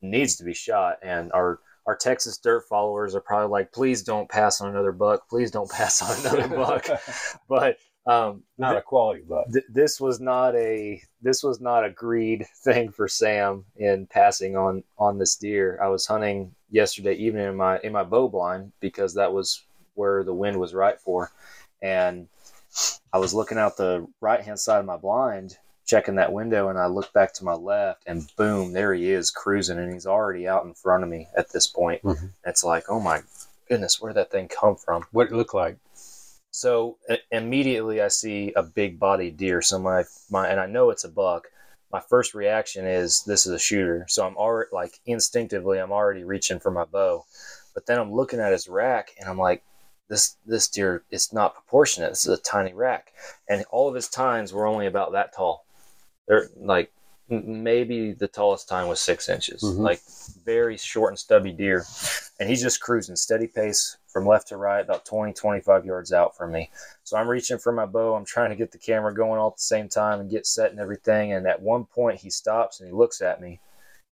needs 0.00 0.36
to 0.36 0.44
be 0.44 0.54
shot, 0.54 1.00
and 1.02 1.30
our 1.32 1.58
our 1.84 1.96
Texas 1.96 2.38
dirt 2.38 2.64
followers 2.66 3.14
are 3.14 3.20
probably 3.20 3.48
like, 3.48 3.70
please 3.70 4.02
don't 4.02 4.28
pass 4.28 4.62
on 4.62 4.70
another 4.70 4.92
buck, 4.92 5.28
please 5.28 5.50
don't 5.50 5.70
pass 5.70 6.00
on 6.00 6.18
another 6.20 6.48
buck, 6.48 6.86
but 7.48 7.76
um, 8.08 8.42
not 8.56 8.76
a 8.76 8.82
quality 8.82 9.22
buck. 9.28 9.46
th- 9.52 9.64
this 9.68 10.00
was 10.00 10.18
not 10.20 10.56
a 10.56 11.00
this 11.22 11.42
was 11.42 11.60
not 11.60 11.84
a 11.84 11.90
greed 11.90 12.46
thing 12.64 12.90
for 12.90 13.06
Sam 13.06 13.64
in 13.76 14.06
passing 14.06 14.56
on 14.56 14.82
on 14.98 15.18
this 15.18 15.36
deer. 15.36 15.78
I 15.82 15.88
was 15.88 16.06
hunting 16.06 16.54
yesterday 16.70 17.14
evening 17.14 17.46
in 17.46 17.56
my 17.56 17.78
in 17.80 17.92
my 17.92 18.04
bow 18.04 18.28
blind 18.28 18.72
because 18.80 19.14
that 19.14 19.32
was 19.32 19.62
where 19.94 20.24
the 20.24 20.34
wind 20.34 20.58
was 20.58 20.74
right 20.74 20.98
for, 21.00 21.30
and 21.82 22.28
I 23.12 23.18
was 23.18 23.34
looking 23.34 23.58
out 23.58 23.76
the 23.76 24.06
right 24.20 24.40
hand 24.40 24.60
side 24.60 24.78
of 24.78 24.86
my 24.86 24.96
blind, 24.96 25.58
checking 25.86 26.14
that 26.16 26.32
window, 26.32 26.68
and 26.68 26.78
I 26.78 26.86
looked 26.86 27.12
back 27.12 27.32
to 27.34 27.44
my 27.44 27.54
left, 27.54 28.04
and 28.06 28.30
boom, 28.36 28.72
there 28.72 28.94
he 28.94 29.10
is 29.10 29.30
cruising, 29.30 29.78
and 29.78 29.92
he's 29.92 30.06
already 30.06 30.46
out 30.46 30.64
in 30.64 30.74
front 30.74 31.02
of 31.02 31.08
me 31.08 31.28
at 31.36 31.50
this 31.50 31.66
point. 31.66 32.02
Mhm. 32.02 32.30
It's 32.46 32.62
like, 32.64 32.84
oh 32.88 33.00
my 33.00 33.20
goodness, 33.68 34.00
where 34.00 34.12
did 34.12 34.18
that 34.18 34.30
thing 34.30 34.48
come 34.48 34.76
from? 34.76 35.04
What 35.12 35.26
it 35.26 35.32
looked 35.32 35.54
like. 35.54 35.76
So 36.50 36.98
immediately 37.30 38.00
I 38.00 38.08
see 38.08 38.52
a 38.56 38.62
big 38.62 38.98
bodied 38.98 39.36
deer. 39.36 39.62
So 39.62 39.78
my 39.78 40.04
my 40.30 40.48
and 40.48 40.60
I 40.60 40.66
know 40.66 40.90
it's 40.90 41.04
a 41.04 41.08
buck. 41.08 41.48
My 41.92 42.00
first 42.00 42.34
reaction 42.34 42.86
is 42.86 43.22
this 43.24 43.46
is 43.46 43.52
a 43.52 43.58
shooter. 43.58 44.06
So 44.08 44.26
I'm 44.26 44.36
already 44.36 44.70
like 44.72 44.98
instinctively 45.06 45.78
I'm 45.78 45.92
already 45.92 46.24
reaching 46.24 46.60
for 46.60 46.70
my 46.70 46.84
bow. 46.84 47.24
But 47.74 47.86
then 47.86 47.98
I'm 47.98 48.12
looking 48.12 48.40
at 48.40 48.52
his 48.52 48.68
rack 48.68 49.10
and 49.20 49.28
I'm 49.28 49.38
like, 49.38 49.62
this 50.08 50.36
this 50.46 50.68
deer 50.68 51.04
it's 51.10 51.32
not 51.32 51.54
proportionate. 51.54 52.10
This 52.10 52.26
is 52.26 52.38
a 52.38 52.42
tiny 52.42 52.72
rack, 52.72 53.12
and 53.48 53.64
all 53.70 53.88
of 53.88 53.94
his 53.94 54.08
tines 54.08 54.52
were 54.52 54.66
only 54.66 54.86
about 54.86 55.12
that 55.12 55.34
tall. 55.34 55.64
They're 56.26 56.48
like 56.56 56.92
maybe 57.28 58.12
the 58.12 58.28
tallest 58.28 58.68
tine 58.68 58.88
was 58.88 59.00
six 59.00 59.28
inches, 59.28 59.62
Mhm. 59.62 59.78
like 59.78 60.00
very 60.44 60.76
short 60.76 61.10
and 61.12 61.18
stubby 61.18 61.52
deer, 61.52 61.84
and 62.40 62.48
he's 62.48 62.62
just 62.62 62.80
cruising 62.80 63.16
steady 63.16 63.46
pace 63.46 63.96
from 64.06 64.26
left 64.26 64.48
to 64.48 64.56
right, 64.56 64.80
about 64.80 65.04
20, 65.04 65.32
25 65.32 65.84
yards 65.84 66.12
out 66.12 66.36
from 66.36 66.52
me. 66.52 66.70
So 67.04 67.16
I'm 67.16 67.28
reaching 67.28 67.58
for 67.58 67.72
my 67.72 67.86
bow. 67.86 68.14
I'm 68.14 68.24
trying 68.24 68.50
to 68.50 68.56
get 68.56 68.72
the 68.72 68.78
camera 68.78 69.14
going 69.14 69.38
all 69.38 69.50
at 69.50 69.56
the 69.56 69.62
same 69.62 69.88
time 69.88 70.20
and 70.20 70.30
get 70.30 70.46
set 70.46 70.70
and 70.70 70.80
everything. 70.80 71.32
And 71.32 71.46
at 71.46 71.60
one 71.60 71.84
point, 71.84 72.20
he 72.20 72.30
stops 72.30 72.80
and 72.80 72.88
he 72.88 72.94
looks 72.94 73.20
at 73.20 73.40
me, 73.40 73.60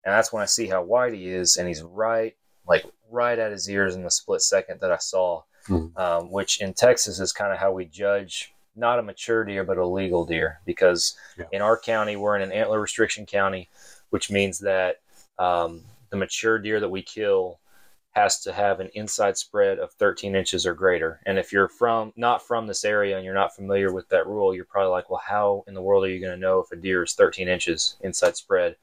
and 0.03 0.13
that's 0.13 0.31
when 0.31 0.43
I 0.43 0.47
see 0.47 0.67
how 0.67 0.83
wide 0.83 1.13
he 1.13 1.27
is, 1.29 1.57
and 1.57 1.67
he's 1.67 1.81
right, 1.81 2.35
like 2.67 2.85
right 3.09 3.39
at 3.39 3.51
his 3.51 3.69
ears 3.69 3.95
in 3.95 4.03
the 4.03 4.11
split 4.11 4.41
second 4.41 4.79
that 4.81 4.91
I 4.91 4.97
saw. 4.97 5.43
Mhm. 5.67 5.97
Um, 5.97 6.31
which 6.31 6.61
in 6.61 6.73
Texas 6.73 7.19
is 7.19 7.33
kind 7.33 7.51
of 7.51 7.57
how 7.57 7.73
we 7.73 7.83
judge 7.83 8.53
not 8.77 8.99
a 8.99 9.03
mature 9.03 9.43
deer 9.43 9.63
but 9.63 9.77
a 9.77 9.85
legal 9.85 10.25
deer 10.25 10.59
because 10.65 11.17
Yeah. 11.37 11.45
in 11.51 11.61
our 11.61 11.77
county 11.77 12.15
we're 12.15 12.35
in 12.35 12.41
an 12.41 12.51
antler 12.51 12.79
restriction 12.79 13.25
county, 13.25 13.69
which 14.09 14.29
means 14.31 14.59
that 14.59 15.01
um, 15.39 15.83
the 16.09 16.17
mature 16.17 16.57
deer 16.59 16.79
that 16.79 16.89
we 16.89 17.01
kill 17.01 17.59
has 18.11 18.39
to 18.41 18.51
have 18.51 18.79
an 18.79 18.89
inside 18.95 19.37
spread 19.37 19.77
of 19.77 19.91
13 19.93 20.35
inches 20.35 20.65
or 20.65 20.73
greater. 20.73 21.19
And 21.27 21.37
if 21.37 21.51
you're 21.51 21.67
from 21.69 22.13
not 22.15 22.41
from 22.41 22.65
this 22.65 22.83
area 22.83 23.15
and 23.15 23.23
you're 23.23 23.35
not 23.35 23.55
familiar 23.55 23.93
with 23.93 24.09
that 24.09 24.25
rule, 24.25 24.55
you're 24.55 24.65
probably 24.65 24.89
like, 24.89 25.09
well, 25.09 25.21
how 25.23 25.63
in 25.67 25.75
the 25.75 25.81
world 25.83 26.03
are 26.03 26.09
you 26.09 26.19
going 26.19 26.33
to 26.33 26.39
know 26.39 26.59
if 26.59 26.71
a 26.71 26.75
deer 26.75 27.03
is 27.03 27.13
13 27.13 27.47
inches 27.47 27.95
inside 28.01 28.35
spread? 28.35 28.75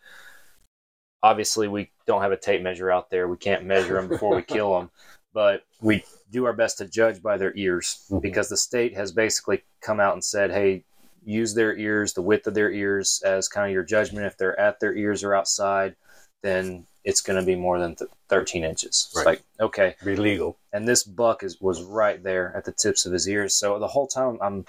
Obviously, 1.23 1.67
we 1.67 1.91
don't 2.07 2.23
have 2.23 2.31
a 2.33 2.37
tape 2.37 2.63
measure 2.63 2.93
out 2.93 3.11
there. 3.11 3.27
We 3.27 3.37
can't 3.37 3.65
measure 3.65 3.95
them 3.95 4.09
before 4.09 4.37
we 4.37 4.43
kill 4.43 4.79
them, 4.79 4.91
but 5.33 5.65
we 5.81 6.05
do 6.31 6.45
our 6.47 6.53
best 6.53 6.79
to 6.79 6.87
judge 6.87 7.23
by 7.23 7.37
their 7.37 7.53
ears 7.57 8.07
Mhm. 8.11 8.23
because 8.23 8.49
the 8.49 8.57
state 8.57 8.95
has 8.97 9.13
basically 9.13 9.63
come 9.81 10.01
out 10.01 10.15
and 10.15 10.25
said, 10.25 10.51
hey, 10.51 10.85
use 11.25 11.55
their 11.55 11.77
ears, 11.77 12.13
the 12.15 12.23
width 12.23 12.47
of 12.47 12.55
their 12.55 12.71
ears 12.71 13.23
as 13.25 13.49
kind 13.49 13.67
of 13.67 13.73
your 13.73 13.83
judgment. 13.83 14.27
If 14.27 14.37
they're 14.37 14.59
at 14.59 14.81
their 14.81 14.95
ears 14.95 15.23
or 15.25 15.35
outside, 15.35 15.97
then 16.43 16.87
it's 17.05 17.21
going 17.21 17.39
to 17.39 17.47
be 17.47 17.55
more 17.57 17.79
than 17.79 17.95
th- 17.97 18.11
13 18.29 18.65
inches. 18.65 19.07
It's 19.09 19.17
Right. 19.17 19.27
like, 19.27 19.43
okay. 19.61 19.97
Be 20.05 20.17
legal. 20.17 20.59
And 20.73 20.87
this 20.89 21.03
buck 21.05 21.43
is 21.43 21.61
was 21.61 21.83
right 21.83 22.23
there 22.23 22.55
at 22.57 22.65
the 22.65 22.73
tips 22.73 23.07
of 23.07 23.13
his 23.13 23.29
ears. 23.29 23.55
So 23.55 23.79
the 23.79 23.89
whole 23.89 24.07
time 24.07 24.39
I'm 24.43 24.67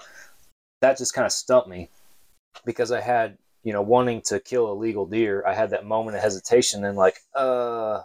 that 0.82 0.98
just 0.98 1.14
kind 1.14 1.24
of 1.26 1.32
stumped 1.32 1.68
me 1.68 1.88
because 2.64 2.92
I 2.92 3.00
had, 3.00 3.38
you 3.62 3.72
know, 3.72 3.82
wanting 3.82 4.20
to 4.22 4.38
kill 4.40 4.70
a 4.70 4.74
legal 4.74 5.06
deer, 5.06 5.42
I 5.46 5.54
had 5.54 5.70
that 5.70 5.84
moment 5.86 6.16
of 6.16 6.22
hesitation 6.22 6.84
and 6.84 6.96
like, 6.96 7.18
uh 7.34 8.02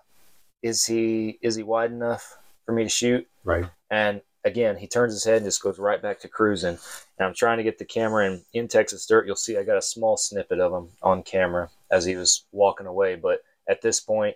is 0.62 0.86
he 0.86 1.38
is 1.42 1.56
he 1.56 1.64
wide 1.64 1.92
enough 1.92 2.38
for 2.66 2.72
me 2.74 2.84
to 2.84 2.90
shoot? 2.90 3.28
Right. 3.44 3.66
And 3.90 4.22
again, 4.44 4.78
he 4.78 4.88
turns 4.88 5.14
his 5.14 5.24
head 5.24 5.38
and 5.38 5.46
just 5.46 5.62
goes 5.62 5.80
right 5.80 6.02
back 6.02 6.20
to 6.22 6.28
cruising. 6.28 6.78
And 7.18 7.28
I'm 7.28 7.34
trying 7.34 7.58
to 7.58 7.64
get 7.64 7.78
the 7.78 7.86
camera 7.86 8.28
in 8.28 8.42
in 8.54 8.68
Texas 8.68 9.06
dirt. 9.06 9.26
You'll 9.28 9.36
see 9.36 9.58
I 9.58 9.64
got 9.64 9.78
a 9.78 9.82
small 9.82 10.18
snippet 10.18 10.60
of 10.60 10.74
him 10.74 10.90
on 11.02 11.24
camera 11.24 11.70
as 11.92 12.06
he 12.06 12.16
was 12.16 12.46
walking 12.52 12.88
away. 12.88 13.16
But 13.16 13.42
at 13.70 13.82
this 13.82 14.00
point, 14.00 14.36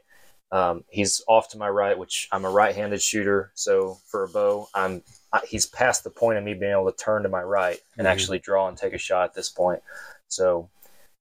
um, 0.52 0.84
he's 0.90 1.22
off 1.28 1.50
to 1.50 1.58
my 1.58 1.70
right, 1.70 1.98
which 1.98 2.30
I'm 2.32 2.46
a 2.46 2.50
right-handed 2.50 3.02
shooter. 3.02 3.52
So 3.56 3.98
for 4.06 4.24
a 4.24 4.30
bow, 4.30 4.68
I'm 4.74 5.04
I, 5.34 5.42
he's 5.48 5.66
past 5.66 6.04
the 6.04 6.12
point 6.12 6.38
of 6.38 6.44
me 6.44 6.54
being 6.54 6.72
able 6.72 6.92
to 6.92 6.98
turn 6.98 7.24
to 7.24 7.30
my 7.30 7.42
right 7.42 7.80
and 7.98 8.06
Mhm. 8.06 8.12
actually 8.12 8.40
draw 8.40 8.68
and 8.68 8.78
take 8.78 8.94
a 8.94 9.00
shot 9.00 9.26
at 9.26 9.34
this 9.34 9.50
point. 9.50 9.82
So 10.28 10.70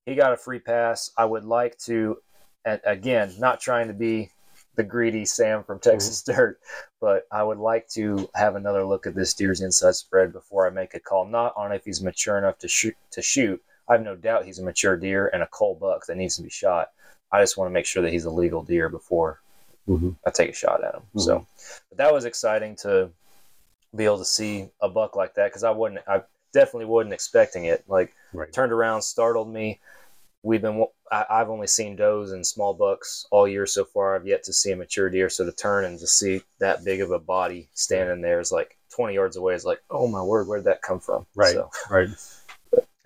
he 0.06 0.14
got 0.14 0.32
a 0.32 0.36
free 0.36 0.58
pass. 0.60 1.10
I 1.16 1.24
would 1.24 1.44
like 1.44 1.78
to, 1.86 2.18
and 2.64 2.80
again, 2.84 3.34
not 3.38 3.60
trying 3.60 3.88
to 3.88 3.94
be 3.94 4.30
the 4.76 4.82
greedy 4.82 5.24
Sam 5.24 5.62
from 5.62 5.78
Texas 5.78 6.22
Dirt, 6.22 6.58
but 7.00 7.26
I 7.30 7.42
would 7.42 7.58
like 7.58 7.88
to 7.90 8.28
have 8.34 8.56
another 8.56 8.84
look 8.84 9.06
at 9.06 9.14
this 9.14 9.34
deer's 9.34 9.60
inside 9.60 9.94
spread 9.94 10.32
before 10.32 10.66
I 10.66 10.70
make 10.70 10.94
a 10.94 11.00
call. 11.00 11.26
Not 11.26 11.54
on 11.56 11.72
if 11.72 11.84
he's 11.84 12.02
mature 12.02 12.38
enough 12.38 12.58
to 12.58 12.68
shoot. 12.68 12.96
To 13.12 13.22
shoot, 13.22 13.62
I 13.88 13.92
have 13.92 14.02
no 14.02 14.16
doubt 14.16 14.44
he's 14.44 14.58
a 14.58 14.64
mature 14.64 14.96
deer 14.96 15.28
and 15.32 15.42
a 15.42 15.46
cull 15.46 15.74
buck 15.74 16.06
that 16.06 16.16
needs 16.16 16.36
to 16.36 16.42
be 16.42 16.50
shot. 16.50 16.90
I 17.30 17.40
just 17.42 17.56
want 17.56 17.68
to 17.68 17.72
make 17.72 17.86
sure 17.86 18.02
that 18.02 18.12
he's 18.12 18.24
a 18.24 18.30
legal 18.30 18.62
deer 18.62 18.88
before 18.88 19.40
Mhm. 19.88 20.16
I 20.26 20.30
take 20.30 20.50
a 20.50 20.54
shot 20.54 20.82
at 20.82 20.94
him. 20.94 21.02
So, 21.18 21.46
but 21.90 21.98
that 21.98 22.12
was 22.12 22.24
exciting 22.24 22.76
to 22.76 23.10
be 23.94 24.04
able 24.04 24.18
to 24.18 24.24
see 24.24 24.70
a 24.80 24.88
buck 24.88 25.14
like 25.14 25.34
that 25.34 25.46
because 25.48 25.62
I 25.64 25.70
wasn't, 25.70 26.00
I 26.08 26.22
definitely 26.52 26.86
wasn't 26.86 27.12
expecting 27.14 27.66
it. 27.66 27.84
Like 27.86 28.12
Right. 28.32 28.52
turned 28.52 28.72
around, 28.72 29.02
startled 29.02 29.48
me. 29.52 29.80
We've 30.42 30.62
been, 30.62 30.86
I, 31.14 31.40
I've 31.40 31.48
only 31.48 31.68
seen 31.68 31.94
does 31.94 32.32
and 32.32 32.44
small 32.44 32.74
bucks 32.74 33.26
all 33.30 33.46
year 33.46 33.66
so 33.66 33.84
far. 33.84 34.16
I've 34.16 34.26
yet 34.26 34.42
to 34.44 34.52
see 34.52 34.72
a 34.72 34.76
mature 34.76 35.08
deer. 35.08 35.30
So 35.30 35.44
to 35.44 35.52
turn 35.52 35.84
and 35.84 35.98
to 36.00 36.06
see 36.06 36.42
that 36.58 36.84
big 36.84 37.00
of 37.00 37.12
a 37.12 37.20
body 37.20 37.68
standing 37.72 38.20
there 38.20 38.40
is 38.40 38.50
like 38.50 38.76
20 38.90 39.14
yards 39.14 39.36
away 39.36 39.54
is 39.54 39.64
like, 39.64 39.80
oh 39.90 40.08
my 40.08 40.22
word, 40.22 40.48
where 40.48 40.58
did 40.58 40.66
that 40.66 40.82
come 40.82 40.98
from? 40.98 41.26
Right. 41.34 41.54
So, 41.54 41.70
Right. 41.90 42.08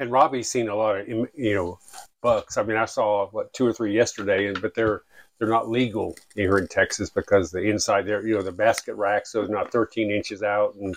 And 0.00 0.12
Robbie's 0.12 0.48
seen 0.48 0.68
a 0.68 0.76
lot 0.76 1.00
of 1.00 1.08
you 1.08 1.54
know 1.56 1.80
bucks. 2.22 2.56
I 2.56 2.62
mean, 2.62 2.76
I 2.76 2.84
saw 2.84 3.26
what 3.30 3.52
two 3.52 3.66
or 3.66 3.72
three 3.72 3.92
yesterday, 3.92 4.46
and 4.46 4.62
but 4.62 4.72
they're 4.76 5.02
they're 5.38 5.48
not 5.48 5.68
legal 5.68 6.14
here 6.36 6.56
in 6.56 6.68
Texas 6.68 7.10
because 7.10 7.50
the 7.50 7.62
inside 7.62 8.06
there, 8.06 8.24
you 8.24 8.36
know, 8.36 8.42
the 8.42 8.52
basket 8.52 8.94
rack, 8.94 9.26
so 9.26 9.40
it's 9.40 9.50
not 9.50 9.72
13 9.72 10.12
inches 10.12 10.44
out, 10.44 10.76
and 10.76 10.96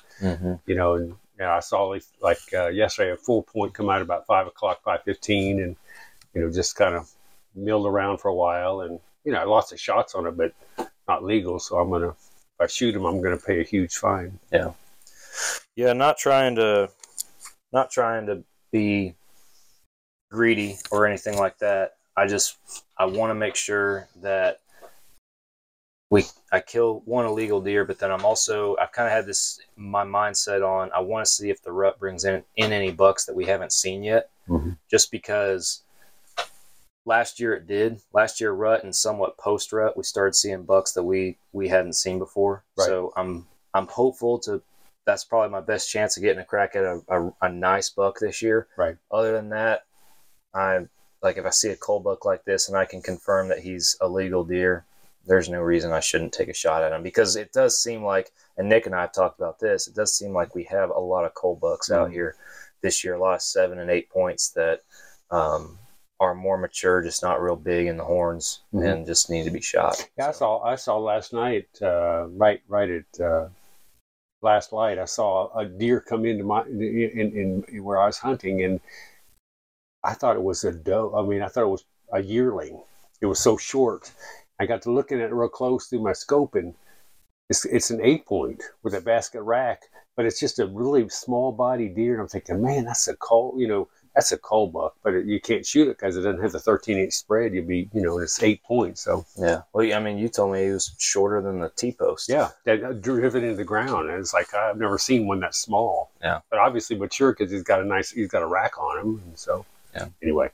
you 0.67 0.75
know, 0.75 0.93
and 0.93 1.15
yeah, 1.39 1.55
I 1.55 1.59
saw 1.61 1.85
like, 1.85 2.03
like 2.21 2.37
uh, 2.53 2.67
yesterday 2.67 3.11
a 3.11 3.17
full 3.17 3.41
point 3.41 3.73
come 3.73 3.89
out 3.89 4.03
about 4.03 4.27
five 4.27 4.45
o'clock, 4.45 4.83
five 4.83 5.01
fifteen, 5.03 5.59
and 5.59 5.75
you 6.33 6.41
know, 6.41 6.51
just 6.51 6.75
kind 6.75 6.95
of 6.95 7.09
milled 7.55 7.85
around 7.85 8.19
for 8.19 8.29
a 8.29 8.35
while, 8.35 8.81
and 8.81 8.99
you 9.23 9.31
know, 9.31 9.49
lots 9.49 9.71
of 9.71 9.79
shots 9.79 10.15
on 10.15 10.25
it, 10.27 10.37
but 10.37 10.53
not 11.07 11.23
legal. 11.23 11.59
So 11.59 11.77
I'm 11.77 11.89
gonna, 11.89 12.09
if 12.09 12.59
I 12.59 12.67
shoot 12.67 12.95
him, 12.95 13.05
I'm 13.05 13.21
gonna 13.21 13.37
pay 13.37 13.59
a 13.59 13.63
huge 13.63 13.95
fine. 13.95 14.39
Yeah. 14.51 14.71
Yeah, 15.75 15.93
not 15.93 16.17
trying 16.17 16.55
to 16.55 16.89
not 17.71 17.89
trying 17.89 18.25
to 18.27 18.43
be 18.71 19.15
greedy 20.31 20.77
or 20.91 21.05
anything 21.05 21.37
like 21.37 21.57
that. 21.59 21.95
I 22.17 22.27
just 22.27 22.57
I 22.97 23.05
want 23.05 23.31
to 23.31 23.35
make 23.35 23.55
sure 23.55 24.07
that 24.21 24.59
we 26.09 26.25
I 26.51 26.59
kill 26.59 27.01
one 27.05 27.25
illegal 27.25 27.61
deer, 27.61 27.85
but 27.85 27.99
then 27.99 28.11
I'm 28.11 28.25
also 28.25 28.75
I've 28.77 28.91
kind 28.91 29.07
of 29.07 29.13
had 29.13 29.25
this 29.25 29.59
my 29.77 30.03
mindset 30.03 30.67
on 30.67 30.91
I 30.93 30.99
want 30.99 31.25
to 31.25 31.31
see 31.31 31.49
if 31.49 31.61
the 31.61 31.71
rut 31.71 31.99
brings 31.99 32.25
in 32.25 32.43
in 32.57 32.71
any 32.73 32.91
bucks 32.91 33.25
that 33.25 33.35
we 33.35 33.45
haven't 33.45 33.71
seen 33.71 34.03
yet. 34.03 34.29
Mhm. 34.49 34.77
Just 34.89 35.11
because 35.11 35.83
last 37.05 37.39
year 37.39 37.53
it 37.53 37.67
did. 37.67 38.01
Last 38.13 38.39
year 38.41 38.51
rut 38.51 38.83
and 38.83 38.95
somewhat 38.95 39.37
post 39.37 39.73
rut 39.73 39.97
we 39.97 40.03
started 40.03 40.35
seeing 40.35 40.63
bucks 40.63 40.93
that 40.93 41.03
we 41.03 41.37
we 41.51 41.67
hadn't 41.67 41.93
seen 41.93 42.19
before. 42.19 42.63
Right. 42.77 42.85
So 42.87 43.13
I'm 43.15 43.47
I'm 43.73 43.87
hopeful 43.87 44.39
to 44.39 44.61
that's 45.05 45.23
probably 45.23 45.49
my 45.49 45.61
best 45.61 45.89
chance 45.89 46.15
of 46.15 46.23
getting 46.23 46.41
a 46.41 46.45
crack 46.45 46.75
at 46.75 46.83
a, 46.83 47.01
a, 47.09 47.33
a 47.41 47.51
nice 47.51 47.89
buck 47.89 48.19
this 48.19 48.41
year. 48.41 48.67
Right. 48.77 48.97
Other 49.09 49.33
than 49.33 49.49
that, 49.49 49.85
I 50.53 50.85
like 51.23 51.37
if 51.37 51.45
I 51.45 51.49
see 51.49 51.69
a 51.69 51.75
cull 51.75 51.99
buck 51.99 52.25
like 52.25 52.45
this 52.45 52.67
and 52.67 52.77
I 52.77 52.85
can 52.85 53.01
confirm 53.01 53.49
that 53.49 53.59
he's 53.59 53.97
a 54.01 54.07
legal 54.07 54.43
deer, 54.43 54.85
there's 55.25 55.49
no 55.49 55.61
reason 55.61 55.91
I 55.91 55.99
shouldn't 55.99 56.33
take 56.33 56.49
a 56.49 56.53
shot 56.53 56.83
at 56.83 56.93
him 56.93 57.03
because 57.03 57.35
it 57.35 57.51
does 57.53 57.77
seem 57.77 58.03
like, 58.03 58.31
and 58.57 58.67
Nick 58.69 58.85
and 58.85 58.95
I 58.95 59.01
have 59.01 59.13
talked 59.13 59.39
about 59.39 59.59
this, 59.59 59.87
it 59.87 59.95
does 59.95 60.15
seem 60.15 60.33
like 60.33 60.55
we 60.55 60.63
have 60.65 60.89
a 60.89 60.99
lot 60.99 61.25
of 61.25 61.35
cull 61.35 61.55
bucks 61.55 61.91
out 61.91 62.09
Mhm. 62.09 62.13
here 62.13 62.35
this 62.81 63.03
year, 63.03 63.13
a 63.13 63.19
lot 63.19 63.35
of 63.35 63.41
seven 63.41 63.77
and 63.79 63.91
eight 63.91 64.09
points 64.09 64.49
that 64.49 64.81
um, 65.29 65.77
are 66.21 66.35
more 66.35 66.55
mature, 66.55 67.01
just 67.01 67.23
not 67.23 67.41
real 67.41 67.55
big 67.55 67.87
in 67.87 67.97
the 67.97 68.03
horns 68.05 68.61
Mhm. 68.73 68.85
and 68.85 69.05
just 69.07 69.27
need 69.29 69.43
to 69.43 69.49
be 69.49 69.59
shot. 69.59 70.07
Yeah, 70.19 70.29
I 70.29 70.31
saw. 70.31 70.61
I 70.61 70.75
saw 70.75 70.97
last 70.99 71.33
night, 71.33 71.67
uh, 71.81 72.27
right, 72.29 72.61
right 72.67 72.89
at 72.91 73.19
uh, 73.19 73.49
last 74.43 74.71
light. 74.71 74.99
I 74.99 75.05
saw 75.05 75.51
a 75.57 75.65
deer 75.65 75.99
come 75.99 76.25
into 76.25 76.43
my 76.43 76.63
in, 76.67 77.33
in, 77.33 77.63
in 77.67 77.83
where 77.83 77.99
I 77.99 78.05
was 78.05 78.19
hunting, 78.19 78.63
and 78.63 78.79
I 80.03 80.13
thought 80.13 80.35
it 80.35 80.43
was 80.43 80.63
a 80.63 80.71
doe. 80.71 81.11
I 81.15 81.27
mean, 81.27 81.41
I 81.41 81.47
thought 81.47 81.63
it 81.63 81.67
was 81.77 81.85
a 82.13 82.21
yearling. 82.21 82.79
It 83.19 83.25
was 83.25 83.39
so 83.39 83.57
short. 83.57 84.11
I 84.59 84.67
got 84.67 84.83
to 84.83 84.91
looking 84.91 85.19
at 85.19 85.31
it 85.31 85.33
real 85.33 85.49
close 85.49 85.87
through 85.87 86.03
my 86.03 86.13
scope, 86.13 86.53
and 86.53 86.75
it's 87.49 87.65
it's 87.65 87.89
an 87.89 87.99
eight 87.99 88.27
point 88.27 88.61
with 88.83 88.93
a 88.93 89.01
basket 89.01 89.41
rack, 89.41 89.81
but 90.15 90.27
it's 90.27 90.39
just 90.39 90.59
a 90.59 90.67
really 90.67 91.09
small 91.09 91.51
body 91.51 91.89
deer. 91.89 92.13
And 92.13 92.21
I'm 92.21 92.27
thinking, 92.27 92.61
man, 92.61 92.85
that's 92.85 93.07
a 93.07 93.15
cull. 93.15 93.55
You 93.57 93.67
know, 93.67 93.87
that's 94.15 94.31
a 94.31 94.37
cull 94.37 94.67
buck, 94.67 94.95
but 95.03 95.13
it, 95.13 95.25
you 95.25 95.39
can't 95.39 95.65
shoot 95.65 95.87
it 95.87 95.97
because 95.97 96.17
it 96.17 96.21
doesn't 96.21 96.41
have 96.41 96.51
the 96.51 96.59
13 96.59 96.97
inch 96.97 97.13
spread. 97.13 97.53
You'd 97.53 97.67
be, 97.67 97.89
you 97.93 98.01
know, 98.01 98.19
it's 98.19 98.41
eight 98.43 98.61
points. 98.63 99.01
So 99.01 99.25
Yeah. 99.37 99.61
Well, 99.73 99.93
I 99.93 99.99
mean, 99.99 100.17
you 100.17 100.27
told 100.27 100.53
me 100.53 100.65
it 100.65 100.73
was 100.73 100.93
shorter 100.99 101.41
than 101.41 101.59
the 101.59 101.69
T 101.69 101.93
post. 101.93 102.29
yeah, 102.29 102.49
that 102.65 103.01
driven 103.01 103.43
into 103.43 103.55
the 103.55 103.63
ground, 103.63 104.09
and 104.09 104.19
it's 104.19 104.33
like 104.33 104.53
I've 104.53 104.77
never 104.77 104.97
seen 104.97 105.27
one 105.27 105.39
that 105.41 105.55
small. 105.55 106.11
Yeah. 106.21 106.41
but 106.49 106.59
obviously 106.59 106.97
mature 106.97 107.31
because 107.33 107.51
he's 107.51 107.63
got 107.63 107.81
a 107.81 107.85
nice, 107.85 108.11
he's 108.11 108.27
got 108.27 108.41
a 108.41 108.47
rack 108.47 108.77
on 108.77 108.99
him, 108.99 109.21
and 109.25 109.37
so 109.37 109.65
Yeah. 109.95 110.07
Anyway, 110.21 110.49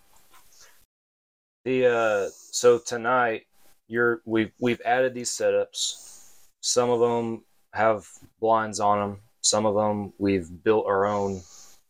The 1.65 1.85
uh, 1.87 2.29
so 2.31 2.77
tonight 2.77 3.47
you're 3.87 4.21
we've 4.25 4.51
we've 4.59 4.81
added 4.85 5.13
these 5.13 5.31
setups. 5.31 6.35
Some 6.61 6.89
of 6.89 6.99
them 6.99 7.43
have 7.73 8.07
blinds 8.39 8.79
on 8.79 8.99
them. 8.99 9.19
Some 9.41 9.65
of 9.65 9.75
them 9.75 10.13
we've 10.17 10.47
built 10.63 10.85
our 10.85 11.05
own 11.05 11.41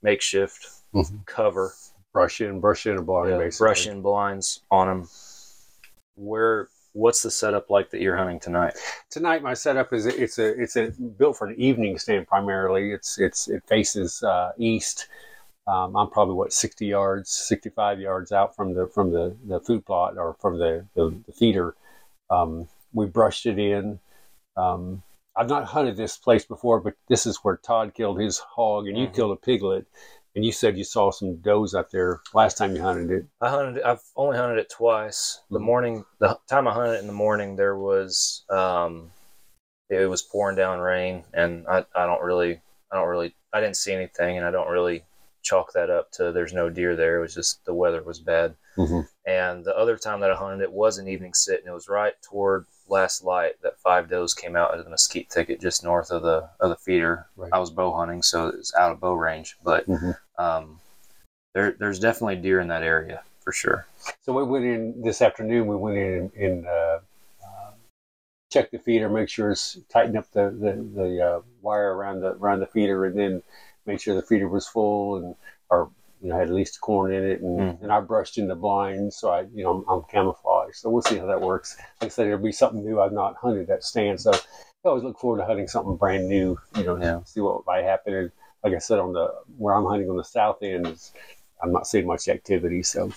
makeshift 0.02 0.68
Mhm. 0.98 1.26
cover, 1.26 1.74
brush 2.14 2.42
in, 2.42 2.60
brush 2.60 2.86
in 2.86 2.98
a 2.98 3.02
blind, 3.02 3.30
yeah, 3.32 3.38
basically. 3.38 3.66
brush 3.66 3.88
in 3.88 4.02
blinds 4.02 4.62
on 4.72 4.88
them. 4.88 5.10
Where 6.16 6.70
what's 6.94 7.22
the 7.22 7.30
setup 7.30 7.70
like 7.70 7.92
that 7.92 8.02
you're 8.02 8.18
hunting 8.18 8.40
tonight? 8.40 8.74
Tonight, 9.12 9.44
my 9.44 9.54
setup 9.54 9.94
is 9.94 10.06
it's 10.08 10.40
a 10.40 10.60
it's 10.60 10.76
a 10.76 10.90
built 10.90 11.38
for 11.38 11.48
an 11.48 11.56
evening 11.60 11.98
stand 12.00 12.28
primarily. 12.28 12.92
It's 12.92 13.20
it's 13.20 13.48
it 13.48 13.64
faces 13.68 14.24
uh, 14.24 14.52
east. 14.58 15.08
Um, 15.68 15.96
I'm 15.98 16.10
probably 16.10 16.34
what 16.36 16.54
60 16.54 16.86
yards, 16.86 17.30
65 17.30 18.00
yards 18.00 18.32
out 18.32 18.56
from 18.56 18.74
the 18.74 18.88
from 18.88 19.12
the, 19.12 19.36
the 19.46 19.60
food 19.60 19.86
plot 19.86 20.18
or 20.18 20.36
from 20.40 20.58
the 20.58 20.86
the, 20.96 21.14
the 21.28 21.34
feeder. 21.34 21.76
Um, 22.30 22.68
we 22.94 23.06
brushed 23.06 23.46
it 23.46 23.60
in. 23.60 24.00
Um, 24.56 25.04
I've 25.36 25.50
not 25.50 25.66
hunted 25.66 25.98
this 25.98 26.18
place 26.18 26.46
before, 26.46 26.80
but 26.80 26.96
this 27.10 27.28
is 27.28 27.38
where 27.44 27.58
Todd 27.58 27.94
killed 27.94 28.20
his 28.20 28.40
hog, 28.40 28.88
and 28.88 28.98
you 28.98 29.08
Mhm. 29.08 29.14
killed 29.14 29.32
a 29.38 29.40
piglet. 29.40 29.86
And 30.38 30.46
you 30.46 30.52
said 30.52 30.78
you 30.78 30.84
saw 30.84 31.10
some 31.10 31.38
does 31.38 31.74
out 31.74 31.90
there 31.90 32.22
last 32.32 32.60
time 32.60 32.76
you 32.76 32.82
hunted 32.84 33.10
it. 33.10 33.26
I 33.42 33.50
hunted. 33.50 33.82
I've 33.82 34.04
only 34.16 34.38
hunted 34.38 34.60
it 34.60 34.70
twice. 34.70 35.42
The 35.50 35.58
Mhm. 35.58 35.64
morning, 35.64 36.06
the 36.20 36.38
time 36.48 36.68
I 36.68 36.74
hunted 36.74 36.98
it 36.98 37.00
in 37.00 37.08
the 37.08 37.14
morning, 37.14 37.56
there 37.56 37.76
was 37.76 38.44
um, 38.52 39.12
it 39.90 40.08
was 40.08 40.22
pouring 40.22 40.56
down 40.56 40.78
rain, 40.78 41.24
and 41.34 41.68
I, 41.68 41.88
I 41.96 42.06
don't 42.06 42.22
really, 42.22 42.62
I 42.92 42.96
don't 42.98 43.08
really, 43.08 43.36
I 43.52 43.62
didn't 43.62 43.78
see 43.78 43.94
anything, 43.94 44.38
and 44.38 44.46
I 44.46 44.52
don't 44.52 44.70
really 44.70 45.06
chalk 45.42 45.74
that 45.74 45.90
up 45.90 46.12
to 46.12 46.32
there's 46.32 46.54
no 46.54 46.70
deer 46.70 46.96
there. 46.96 47.18
It 47.18 47.22
was 47.22 47.34
just 47.34 47.66
the 47.66 47.74
weather 47.74 48.04
was 48.04 48.20
bad. 48.20 48.56
Mm-hmm. 48.78 49.08
And 49.26 49.66
the 49.66 49.76
other 49.76 49.98
time 49.98 50.20
that 50.20 50.30
I 50.30 50.36
hunted 50.36 50.62
it 50.62 50.72
was 50.72 51.00
an 51.00 51.08
evening 51.08 51.34
sit, 51.34 51.62
and 51.62 51.68
it 51.68 51.74
was 51.74 51.90
right 51.90 52.14
toward 52.22 52.68
last 52.90 53.24
light 53.24 53.62
that 53.62 53.80
five 53.80 54.10
does 54.10 54.34
came 54.34 54.56
out 54.56 54.78
of 54.78 54.84
the 54.84 54.90
mesquite 54.90 55.30
thicket 55.32 55.60
just 55.60 55.84
north 55.84 56.12
of 56.12 56.22
the 56.22 56.50
of 56.60 56.70
the 56.70 56.76
feeder. 56.76 57.28
Right. 57.36 57.50
I 57.54 57.60
was 57.60 57.70
bow 57.72 57.96
hunting, 57.96 58.24
so 58.24 58.48
it 58.48 58.58
was 58.58 58.74
out 58.78 58.92
of 58.92 59.00
bow 59.00 59.14
range, 59.14 59.58
but 59.64 59.88
Mhm. 59.88 60.18
um, 60.38 60.80
there 61.54 61.72
there's 61.72 62.00
definitely 62.00 62.38
deer 62.38 62.60
in 62.60 62.68
that 62.70 62.84
area 62.84 63.24
for 63.42 63.52
sure. 63.52 63.86
So 64.22 64.34
we 64.34 64.44
went 64.44 64.66
in 64.66 65.02
this 65.02 65.22
afternoon. 65.22 65.68
We 65.68 65.76
went 65.76 65.98
in 65.98 66.32
and, 66.38 66.68
uh, 66.68 67.00
uh, 67.44 67.72
checked 68.52 68.72
the 68.72 68.80
feeder, 68.80 69.10
make 69.10 69.30
sure 69.30 69.52
it's 69.52 69.78
tighten 69.90 70.18
up 70.18 70.30
the 70.32 70.50
the, 70.50 70.74
the 70.96 71.22
uh, 71.26 71.42
wire 71.62 71.94
around 71.96 72.22
the 72.22 72.34
around 72.34 72.60
the 72.60 72.68
feeder, 72.68 73.06
and 73.06 73.18
then 73.18 73.44
make 73.86 74.00
sure 74.02 74.16
the 74.16 74.22
feeder 74.22 74.48
was 74.48 74.68
full 74.68 75.18
and 75.18 75.36
or 75.70 75.90
you 76.22 76.30
know 76.30 76.38
had 76.38 76.48
at 76.48 76.54
least 76.54 76.82
corn 76.82 77.14
in 77.14 77.24
it. 77.24 77.42
And, 77.42 77.60
Mhm. 77.60 77.82
and 77.84 77.92
I 77.92 78.00
brushed 78.02 78.38
in 78.38 78.48
the 78.48 78.56
blinds, 78.56 79.16
so 79.18 79.30
I 79.32 79.42
you 79.42 79.64
know 79.64 79.78
I'm, 79.78 79.90
I'm 79.90 80.04
camouflaged. 80.04 80.57
So 80.74 80.90
we'll 80.90 81.02
see 81.02 81.18
how 81.18 81.26
that 81.28 81.42
works. 81.42 81.78
Like 82.02 82.08
I 82.08 82.10
said, 82.10 82.28
it'll 82.28 82.40
be 82.40 82.52
something 82.52 82.84
new. 82.84 83.02
I've 83.02 83.12
not 83.12 83.36
hunted 83.36 83.68
that 83.68 83.84
stand, 83.84 84.20
so 84.20 84.32
I 84.34 84.40
always 84.86 85.04
look 85.04 85.20
forward 85.20 85.40
to 85.40 85.46
hunting 85.46 85.68
something 85.68 85.96
brand 85.96 86.28
new. 86.28 86.58
You 86.76 86.84
know, 86.84 86.98
Yeah. 86.98 87.24
see 87.26 87.42
what 87.42 87.66
might 87.66 87.84
happen. 87.84 88.14
And 88.14 88.32
like 88.64 88.74
I 88.74 88.80
said, 88.80 89.00
on 89.00 89.14
the 89.14 89.28
where 89.58 89.76
I'm 89.76 89.86
hunting 89.86 90.10
on 90.10 90.18
the 90.18 90.24
south 90.24 90.62
end, 90.62 90.88
is, 90.88 91.14
I'm 91.62 91.72
not 91.72 91.88
seeing 91.88 92.08
much 92.08 92.28
activity. 92.28 92.84
So. 92.84 93.12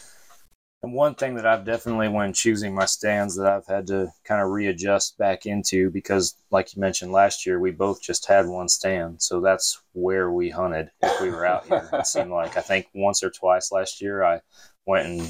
And 0.83 0.95
one 0.95 1.14
thing 1.14 1.35
that 1.35 1.47
I've 1.47 1.66
definitely, 1.66 2.09
when 2.09 2.33
choosing 2.33 2.75
my 2.75 2.87
stands, 2.87 3.37
that 3.37 3.47
I've 3.47 3.66
had 3.66 3.87
to 3.88 4.11
kind 4.25 4.40
of 4.40 4.49
readjust 4.49 5.19
back 5.19 5.45
into 5.45 5.90
because, 5.90 6.35
like 6.50 6.75
you 6.75 6.80
mentioned 6.80 7.12
last 7.12 7.45
year, 7.45 7.61
we 7.61 7.71
both 7.71 8.00
just 8.00 8.26
had 8.26 8.47
one 8.47 8.66
stand. 8.66 9.21
So 9.21 9.42
that's 9.42 9.83
where 9.92 10.30
we 10.30 10.49
hunted 10.49 10.90
if 11.02 11.21
we 11.21 11.28
were 11.28 11.45
out 11.45 11.66
here. 11.66 11.87
It 11.92 12.07
seemed 12.07 12.30
like 12.30 12.57
I 12.57 12.62
think 12.62 12.87
once 12.95 13.23
or 13.23 13.28
twice 13.28 13.71
last 13.71 14.00
year, 14.00 14.25
I 14.25 14.40
went 14.87 15.07
and 15.07 15.21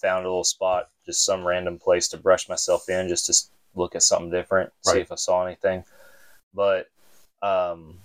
found 0.00 0.24
a 0.24 0.28
little 0.28 0.44
spot, 0.44 0.88
just 1.04 1.24
some 1.24 1.46
random 1.46 1.78
place 1.78 2.08
to 2.08 2.16
brush 2.16 2.48
myself 2.48 2.88
in 2.88 3.08
just 3.08 3.26
to 3.26 3.34
look 3.74 3.94
at 3.94 4.02
something 4.02 4.30
different, 4.30 4.72
see 4.82 4.98
if 5.00 5.12
I 5.12 5.16
saw 5.16 5.44
anything. 5.46 5.84
But, 6.54 6.88
um, 7.42 7.98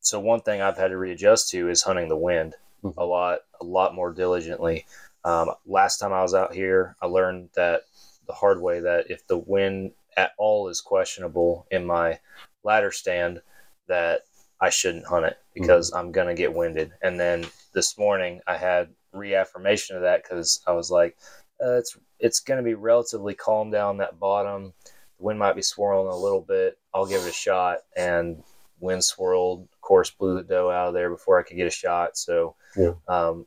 so 0.00 0.20
one 0.20 0.40
thing 0.40 0.60
I've 0.60 0.76
had 0.76 0.88
to 0.88 0.98
readjust 0.98 1.50
to 1.50 1.68
is 1.68 1.82
hunting 1.82 2.08
the 2.08 2.16
wind 2.16 2.54
Mhm. 2.82 2.94
a 2.98 3.04
lot, 3.04 3.40
a 3.60 3.64
lot 3.64 3.94
more 3.94 4.12
diligently. 4.12 4.84
Um, 5.24 5.50
last 5.64 5.98
time 5.98 6.12
I 6.12 6.22
was 6.22 6.34
out 6.34 6.52
here, 6.52 6.96
I 7.00 7.06
learned 7.06 7.50
that 7.54 7.82
the 8.26 8.34
hard 8.34 8.60
way 8.60 8.80
that 8.80 9.10
if 9.10 9.26
the 9.26 9.38
wind 9.38 9.94
at 10.16 10.32
all 10.36 10.68
is 10.68 10.80
questionable 10.80 11.66
in 11.70 11.86
my 11.86 12.20
ladder 12.62 12.92
stand, 12.92 13.40
that 13.86 14.22
I 14.60 14.70
shouldn't 14.70 15.06
hunt 15.06 15.26
it 15.26 15.38
because 15.54 15.92
I'm 15.92 16.12
gonna 16.12 16.34
get 16.34 16.52
winded. 16.52 16.92
And 17.02 17.18
then 17.18 17.46
this 17.72 17.96
morning 17.96 18.40
I 18.46 18.56
had 18.56 18.94
reaffirmation 19.12 19.96
of 19.96 20.02
that 20.02 20.22
because 20.22 20.62
I 20.66 20.72
was 20.72 20.90
like, 20.90 21.16
uh, 21.62 21.78
it's 21.78 21.96
it's 22.18 22.40
gonna 22.40 22.62
be 22.62 22.74
relatively 22.74 23.34
calm 23.34 23.70
down 23.70 23.98
that 23.98 24.18
bottom. 24.18 24.72
The 25.18 25.24
wind 25.24 25.38
might 25.38 25.56
be 25.56 25.62
swirling 25.62 26.12
a 26.12 26.16
little 26.16 26.40
bit. 26.40 26.78
I'll 26.94 27.06
give 27.06 27.22
it 27.22 27.28
a 27.28 27.32
shot. 27.32 27.80
And 27.96 28.42
wind 28.80 29.04
swirled, 29.04 29.68
of 29.72 29.80
course, 29.80 30.10
blew 30.10 30.34
the 30.36 30.42
doe 30.42 30.70
out 30.70 30.88
of 30.88 30.94
there 30.94 31.10
before 31.10 31.38
I 31.38 31.42
could 31.42 31.56
get 31.56 31.66
a 31.66 31.70
shot. 31.70 32.16
So 32.16 32.56
Yeah. 32.76 32.92
um, 33.08 33.46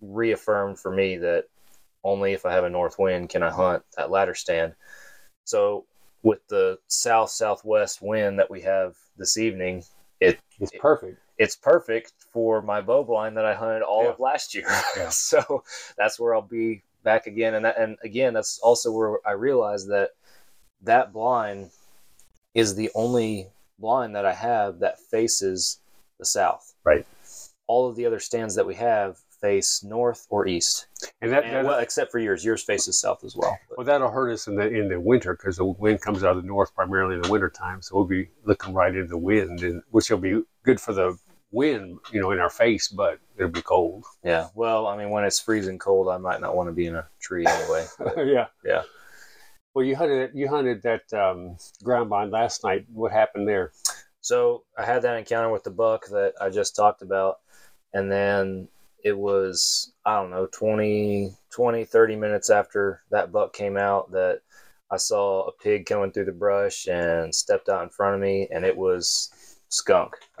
reaffirmed 0.00 0.78
for 0.78 0.90
me 0.92 1.16
that 1.18 1.46
only 2.04 2.32
if 2.32 2.46
I 2.46 2.52
have 2.52 2.64
a 2.64 2.70
north 2.70 2.98
wind 2.98 3.28
can 3.28 3.42
I 3.42 3.50
hunt 3.50 3.82
that 3.96 4.10
ladder 4.10 4.34
stand. 4.34 4.74
So 5.44 5.86
with 6.22 6.46
the 6.48 6.78
south 6.88 7.30
southwest 7.30 8.00
wind 8.02 8.38
that 8.38 8.50
we 8.50 8.60
have 8.62 8.96
this 9.16 9.36
evening, 9.36 9.84
it 10.20 10.38
It's 10.58 10.72
perfect. 10.78 11.18
it's 11.38 11.56
perfect 11.56 12.12
for 12.32 12.60
my 12.62 12.80
bow 12.80 13.02
blind 13.04 13.36
that 13.36 13.44
I 13.46 13.54
hunted 13.54 13.82
all 13.82 14.04
Yeah. 14.04 14.10
of 14.10 14.20
last 14.20 14.54
year. 14.54 14.66
Yeah. 14.96 15.08
so 15.10 15.64
that's 15.96 16.18
where 16.20 16.34
I'll 16.34 16.42
be 16.42 16.82
back 17.02 17.26
again, 17.26 17.54
and 17.54 17.64
that, 17.64 17.78
and 17.78 17.96
again, 18.02 18.34
that's 18.34 18.58
also 18.60 18.92
where 18.92 19.18
I 19.26 19.32
realized 19.32 19.88
that 19.88 20.10
that 20.82 21.12
blind 21.12 21.70
is 22.54 22.74
the 22.74 22.90
only 22.94 23.48
blind 23.78 24.14
that 24.16 24.26
I 24.26 24.32
have 24.32 24.80
that 24.80 24.98
faces 24.98 25.78
the 26.18 26.24
south. 26.24 26.74
Right. 26.84 27.06
All 27.66 27.88
of 27.88 27.96
the 27.96 28.06
other 28.06 28.18
stands 28.18 28.54
that 28.56 28.66
we 28.66 28.74
have 28.74 29.18
face 29.40 29.82
north 29.82 30.26
or 30.28 30.46
east, 30.46 30.86
And 31.22 31.32
that, 31.32 31.44
and, 31.44 31.66
well, 31.66 31.78
except 31.78 32.12
for 32.12 32.18
yours. 32.18 32.44
Yours 32.44 32.62
faces 32.62 33.00
south 33.00 33.24
as 33.24 33.34
well. 33.34 33.58
But- 33.68 33.78
well, 33.78 33.84
that'll 33.86 34.10
hurt 34.10 34.30
us 34.32 34.46
in 34.46 34.56
the 34.56 34.68
in 34.68 34.88
the 34.88 35.00
winter 35.00 35.34
because 35.34 35.56
the 35.56 35.64
wind 35.64 36.02
comes 36.02 36.22
out 36.22 36.36
of 36.36 36.42
the 36.42 36.46
north 36.46 36.74
primarily 36.74 37.14
in 37.14 37.22
the 37.22 37.30
winter 37.30 37.48
time. 37.48 37.80
So 37.80 37.96
we'll 37.96 38.04
be 38.04 38.28
looking 38.44 38.74
right 38.74 38.94
into 38.94 39.08
the 39.08 39.16
wind, 39.16 39.62
and 39.62 39.82
which 39.90 40.10
will 40.10 40.18
be 40.18 40.42
good 40.62 40.78
for 40.78 40.92
the 40.92 41.18
wind, 41.52 41.98
you 42.12 42.20
know, 42.20 42.30
in 42.30 42.38
our 42.38 42.50
face, 42.50 42.88
but 42.88 43.18
it'll 43.36 43.50
be 43.50 43.62
cold. 43.62 44.04
yeah. 44.24 44.48
Well, 44.54 44.86
I 44.86 44.96
mean, 44.96 45.10
when 45.10 45.24
it's 45.24 45.40
freezing 45.40 45.78
cold, 45.78 46.08
I 46.08 46.18
might 46.18 46.40
not 46.40 46.54
want 46.56 46.68
to 46.68 46.72
be 46.72 46.86
in 46.86 46.94
a 46.96 47.06
tree 47.20 47.44
anyway. 47.46 47.86
but- 47.98 48.16
yeah, 48.26 48.46
Yeah. 48.64 48.82
Well, 49.74 49.84
you 49.84 49.94
hunted 49.94 50.32
you 50.34 50.48
hunted 50.48 50.82
that 50.82 51.12
um, 51.12 51.56
ground 51.84 52.08
blind 52.08 52.32
last 52.32 52.64
night. 52.64 52.86
What 52.92 53.12
happened 53.12 53.46
there? 53.48 53.70
So 54.20 54.64
I 54.76 54.84
had 54.84 55.02
that 55.02 55.16
encounter 55.16 55.50
with 55.52 55.62
the 55.64 55.70
buck 55.70 56.06
that 56.08 56.34
I 56.40 56.50
just 56.50 56.74
talked 56.74 57.02
about. 57.02 57.36
And 57.94 58.10
then 58.10 58.68
it 59.04 59.16
was, 59.16 59.92
I 60.04 60.16
don't 60.16 60.30
know, 60.30 60.46
20, 60.46 61.32
20, 61.52 61.84
30 61.84 62.16
minutes 62.16 62.50
after 62.50 63.02
that 63.12 63.30
buck 63.32 63.52
came 63.52 63.76
out 63.76 64.10
that 64.12 64.40
I 64.90 64.96
saw 64.96 65.46
a 65.46 65.52
pig 65.52 65.86
coming 65.86 66.10
through 66.10 66.24
the 66.26 66.32
brush 66.32 66.88
and 66.88 67.32
stepped 67.34 67.68
out 67.68 67.82
in 67.84 67.90
front 67.90 68.16
of 68.16 68.20
me, 68.20 68.48
and 68.50 68.64
it 68.64 68.76
was 68.76 69.30
skunk. 69.68 70.14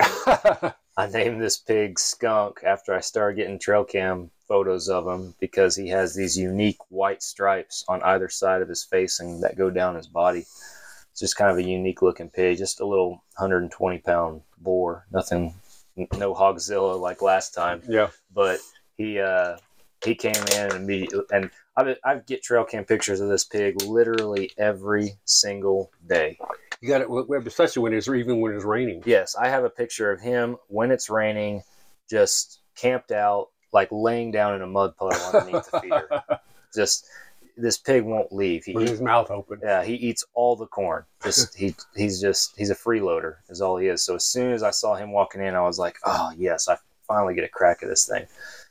I 1.00 1.06
named 1.06 1.40
this 1.40 1.56
pig 1.56 1.98
Skunk 1.98 2.60
after 2.62 2.94
I 2.94 3.00
started 3.00 3.36
getting 3.36 3.58
trail 3.58 3.84
cam 3.84 4.30
photos 4.46 4.90
of 4.90 5.08
him 5.08 5.34
because 5.40 5.74
he 5.74 5.88
has 5.88 6.14
these 6.14 6.36
unique 6.36 6.76
white 6.90 7.22
stripes 7.22 7.86
on 7.88 8.02
either 8.02 8.28
side 8.28 8.60
of 8.60 8.68
his 8.68 8.84
face 8.84 9.18
and 9.18 9.42
that 9.42 9.56
go 9.56 9.70
down 9.70 9.94
his 9.94 10.08
body. 10.08 10.40
It's 10.40 11.20
just 11.20 11.36
kind 11.36 11.50
of 11.50 11.56
a 11.56 11.66
unique 11.66 12.02
looking 12.02 12.28
pig, 12.28 12.58
just 12.58 12.80
a 12.80 12.86
little 12.86 13.24
120 13.38 13.96
pound 14.00 14.42
boar, 14.58 15.06
nothing, 15.10 15.54
no 15.96 16.34
hogzilla 16.34 17.00
like 17.00 17.22
last 17.22 17.54
time. 17.54 17.80
yeah, 17.88 18.10
But 18.34 18.58
he 18.98 19.20
uh, 19.20 19.56
he 20.04 20.14
came 20.14 20.34
in 20.34 20.52
and 20.52 20.72
immediately, 20.74 21.24
and 21.32 21.50
I 21.78 21.96
I 22.04 22.16
get 22.16 22.42
trail 22.42 22.64
cam 22.64 22.84
pictures 22.84 23.22
of 23.22 23.30
this 23.30 23.44
pig 23.44 23.80
literally 23.80 24.50
every 24.58 25.14
single 25.24 25.90
day. 26.06 26.36
You 26.80 26.88
got 26.88 27.02
it. 27.02 27.46
Especially 27.46 27.82
when 27.82 27.92
it's 27.92 28.08
or 28.08 28.14
even 28.14 28.40
when 28.40 28.54
it's 28.54 28.64
raining. 28.64 29.02
Yes, 29.04 29.36
I 29.36 29.48
have 29.48 29.64
a 29.64 29.70
picture 29.70 30.10
of 30.10 30.20
him 30.20 30.56
when 30.68 30.90
it's 30.90 31.10
raining, 31.10 31.62
just 32.08 32.60
camped 32.74 33.12
out, 33.12 33.48
like 33.72 33.88
laying 33.90 34.30
down 34.30 34.54
in 34.54 34.62
a 34.62 34.66
mud 34.66 34.96
puddle 34.96 35.20
underneath 35.26 35.70
the 35.70 35.80
feeder. 35.80 36.08
Just 36.74 37.08
this 37.56 37.76
pig 37.78 38.04
won't 38.04 38.32
leave. 38.32 38.64
He, 38.64 38.72
with 38.72 38.88
his 38.88 39.00
mouth 39.00 39.30
open. 39.30 39.58
yeah, 39.62 39.82
he 39.84 39.94
eats 39.94 40.24
all 40.34 40.56
the 40.56 40.66
corn. 40.66 41.04
Just 41.22 41.56
he 41.56 41.74
he's 41.96 42.20
just 42.20 42.56
he's 42.56 42.70
a 42.70 42.76
freeloader 42.76 43.36
is 43.48 43.60
all 43.60 43.76
he 43.76 43.88
is. 43.88 44.04
So 44.04 44.14
as 44.14 44.24
soon 44.24 44.52
as 44.52 44.62
I 44.62 44.70
saw 44.70 44.94
him 44.94 45.12
walking 45.12 45.42
in, 45.42 45.54
I 45.54 45.62
was 45.62 45.78
like, 45.78 45.96
oh 46.04 46.32
yes, 46.36 46.68
I 46.68 46.76
finally 47.06 47.34
get 47.34 47.44
a 47.44 47.48
crack 47.48 47.82
at 47.82 47.88
this 47.88 48.06
thing. 48.06 48.26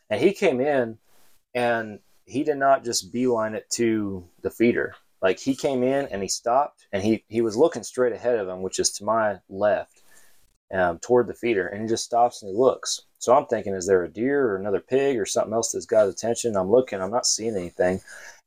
And 0.10 0.20
he 0.20 0.32
came 0.32 0.60
in, 0.62 0.98
and 1.54 2.00
he 2.26 2.44
did 2.44 2.58
not 2.58 2.84
just 2.84 3.12
beeline 3.12 3.54
it 3.54 3.70
to 3.72 4.26
the 4.42 4.50
feeder. 4.50 4.96
Like 5.22 5.40
he 5.40 5.56
came 5.56 5.84
in 5.84 6.08
and 6.08 6.22
he 6.22 6.30
stopped, 6.30 6.88
and 6.92 7.04
he 7.04 7.24
he 7.28 7.42
was 7.42 7.58
looking 7.58 7.84
straight 7.84 8.14
ahead 8.14 8.40
of 8.40 8.48
him, 8.48 8.62
which 8.62 8.80
is 8.80 8.92
to 8.92 9.04
my 9.04 9.40
left, 9.50 10.02
um, 10.74 11.00
toward 11.00 11.28
the 11.28 11.34
feeder, 11.34 11.68
and 11.68 11.82
he 11.82 11.88
just 11.88 12.06
stops 12.06 12.42
and 12.42 12.52
he 12.52 12.58
looks. 12.58 13.02
So 13.20 13.36
I'm 13.36 13.48
thinking, 13.48 13.74
is 13.74 13.86
there 13.86 14.04
a 14.04 14.10
deer 14.10 14.48
or 14.48 14.56
another 14.56 14.80
pig 14.80 15.18
or 15.18 15.26
something 15.26 15.54
else 15.54 15.74
that's 15.74 15.86
got 15.86 16.08
attention? 16.08 16.56
I'm 16.56 16.72
looking, 16.72 17.02
I'm 17.02 17.12
not 17.12 17.26
seeing 17.26 17.56
anything. 17.56 18.00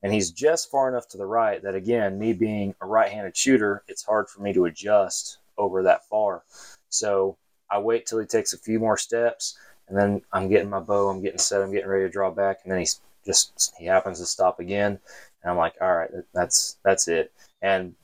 And 0.03 0.13
he's 0.13 0.31
just 0.31 0.71
far 0.71 0.89
enough 0.89 1.09
to 1.09 1.19
the 1.19 1.27
right 1.27 1.63
that, 1.63 1.75
again, 1.75 2.19
me 2.19 2.33
being 2.33 2.75
a 2.81 2.87
right 2.87 3.13
handed 3.13 3.37
shooter, 3.37 3.85
it's 3.87 4.03
hard 4.03 4.29
for 4.29 4.41
me 4.41 4.53
to 4.55 4.65
adjust 4.65 5.39
over 5.59 5.83
that 5.83 6.07
far. 6.09 6.43
So 6.89 7.37
I 7.71 7.79
wait 7.79 8.07
till 8.07 8.19
he 8.19 8.27
takes 8.27 8.53
a 8.53 8.59
few 8.59 8.79
more 8.81 8.97
steps, 8.97 9.57
and 9.89 9.97
then 9.97 10.23
I'm 10.33 10.49
getting 10.49 10.71
my 10.71 10.81
bow, 10.81 11.09
I'm 11.09 11.23
getting 11.23 11.39
set, 11.39 11.63
I'm 11.63 11.73
getting 11.73 11.89
ready 11.89 12.05
to 12.05 12.11
draw 12.11 12.31
back, 12.31 12.61
and 12.63 12.73
then 12.73 12.81
he's 12.81 13.01
just 13.25 13.75
he 13.79 13.87
happens 13.87 14.19
to 14.19 14.27
stop 14.27 14.59
again. 14.59 14.99
And 15.43 15.51
I'm 15.51 15.57
like, 15.57 15.75
all 15.81 15.95
right, 15.95 16.11
that's 16.35 16.79
that's 16.85 17.09
it. 17.09 17.33
And 17.63 17.95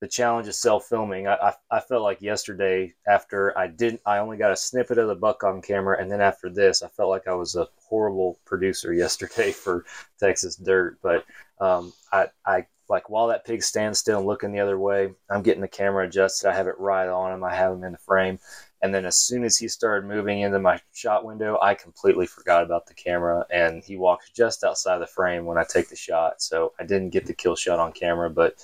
the 0.00 0.08
challenge 0.08 0.48
of 0.48 0.54
self 0.54 0.86
filming. 0.86 1.28
I, 1.28 1.34
I, 1.34 1.52
I 1.70 1.80
felt 1.80 2.02
like 2.02 2.22
yesterday 2.22 2.94
after 3.06 3.56
I 3.56 3.66
didn't 3.66 4.00
I 4.06 4.18
only 4.18 4.38
got 4.38 4.52
a 4.52 4.56
snippet 4.56 4.98
of 4.98 5.08
the 5.08 5.14
buck 5.14 5.44
on 5.44 5.62
camera, 5.62 6.00
and 6.00 6.10
then 6.10 6.20
after 6.20 6.48
this, 6.48 6.82
I 6.82 6.88
felt 6.88 7.10
like 7.10 7.28
I 7.28 7.34
was 7.34 7.54
a 7.54 7.68
horrible 7.88 8.38
producer 8.46 8.92
yesterday 8.94 9.52
for 9.52 9.84
Texas 10.18 10.56
Dirt. 10.56 10.98
But 11.02 11.24
um, 11.60 11.92
I 12.12 12.28
I 12.46 12.66
like 12.88 13.10
while 13.10 13.28
that 13.28 13.44
pig 13.44 13.62
stands 13.62 13.98
still 13.98 14.18
and 14.18 14.26
looking 14.26 14.52
the 14.52 14.60
other 14.60 14.78
way, 14.78 15.10
I'm 15.30 15.42
getting 15.42 15.60
the 15.60 15.68
camera 15.68 16.06
adjusted. 16.06 16.48
I 16.48 16.54
have 16.54 16.66
it 16.66 16.78
right 16.78 17.08
on 17.08 17.32
him. 17.32 17.44
I 17.44 17.54
have 17.54 17.72
him 17.72 17.84
in 17.84 17.92
the 17.92 17.98
frame. 17.98 18.38
And 18.82 18.94
then 18.94 19.04
as 19.04 19.18
soon 19.18 19.44
as 19.44 19.56
he 19.58 19.68
started 19.68 20.08
moving 20.08 20.40
into 20.40 20.58
my 20.58 20.80
shot 20.92 21.24
window, 21.24 21.58
I 21.60 21.74
completely 21.74 22.26
forgot 22.26 22.62
about 22.62 22.86
the 22.86 22.94
camera 22.94 23.44
and 23.50 23.84
he 23.84 23.96
walked 23.96 24.34
just 24.34 24.64
outside 24.64 24.98
the 24.98 25.06
frame 25.06 25.44
when 25.44 25.58
I 25.58 25.64
take 25.64 25.88
the 25.90 25.96
shot. 25.96 26.40
So 26.40 26.72
I 26.80 26.84
didn't 26.84 27.10
get 27.10 27.26
the 27.26 27.34
kill 27.34 27.56
shot 27.56 27.78
on 27.78 27.92
camera, 27.92 28.30
but 28.30 28.54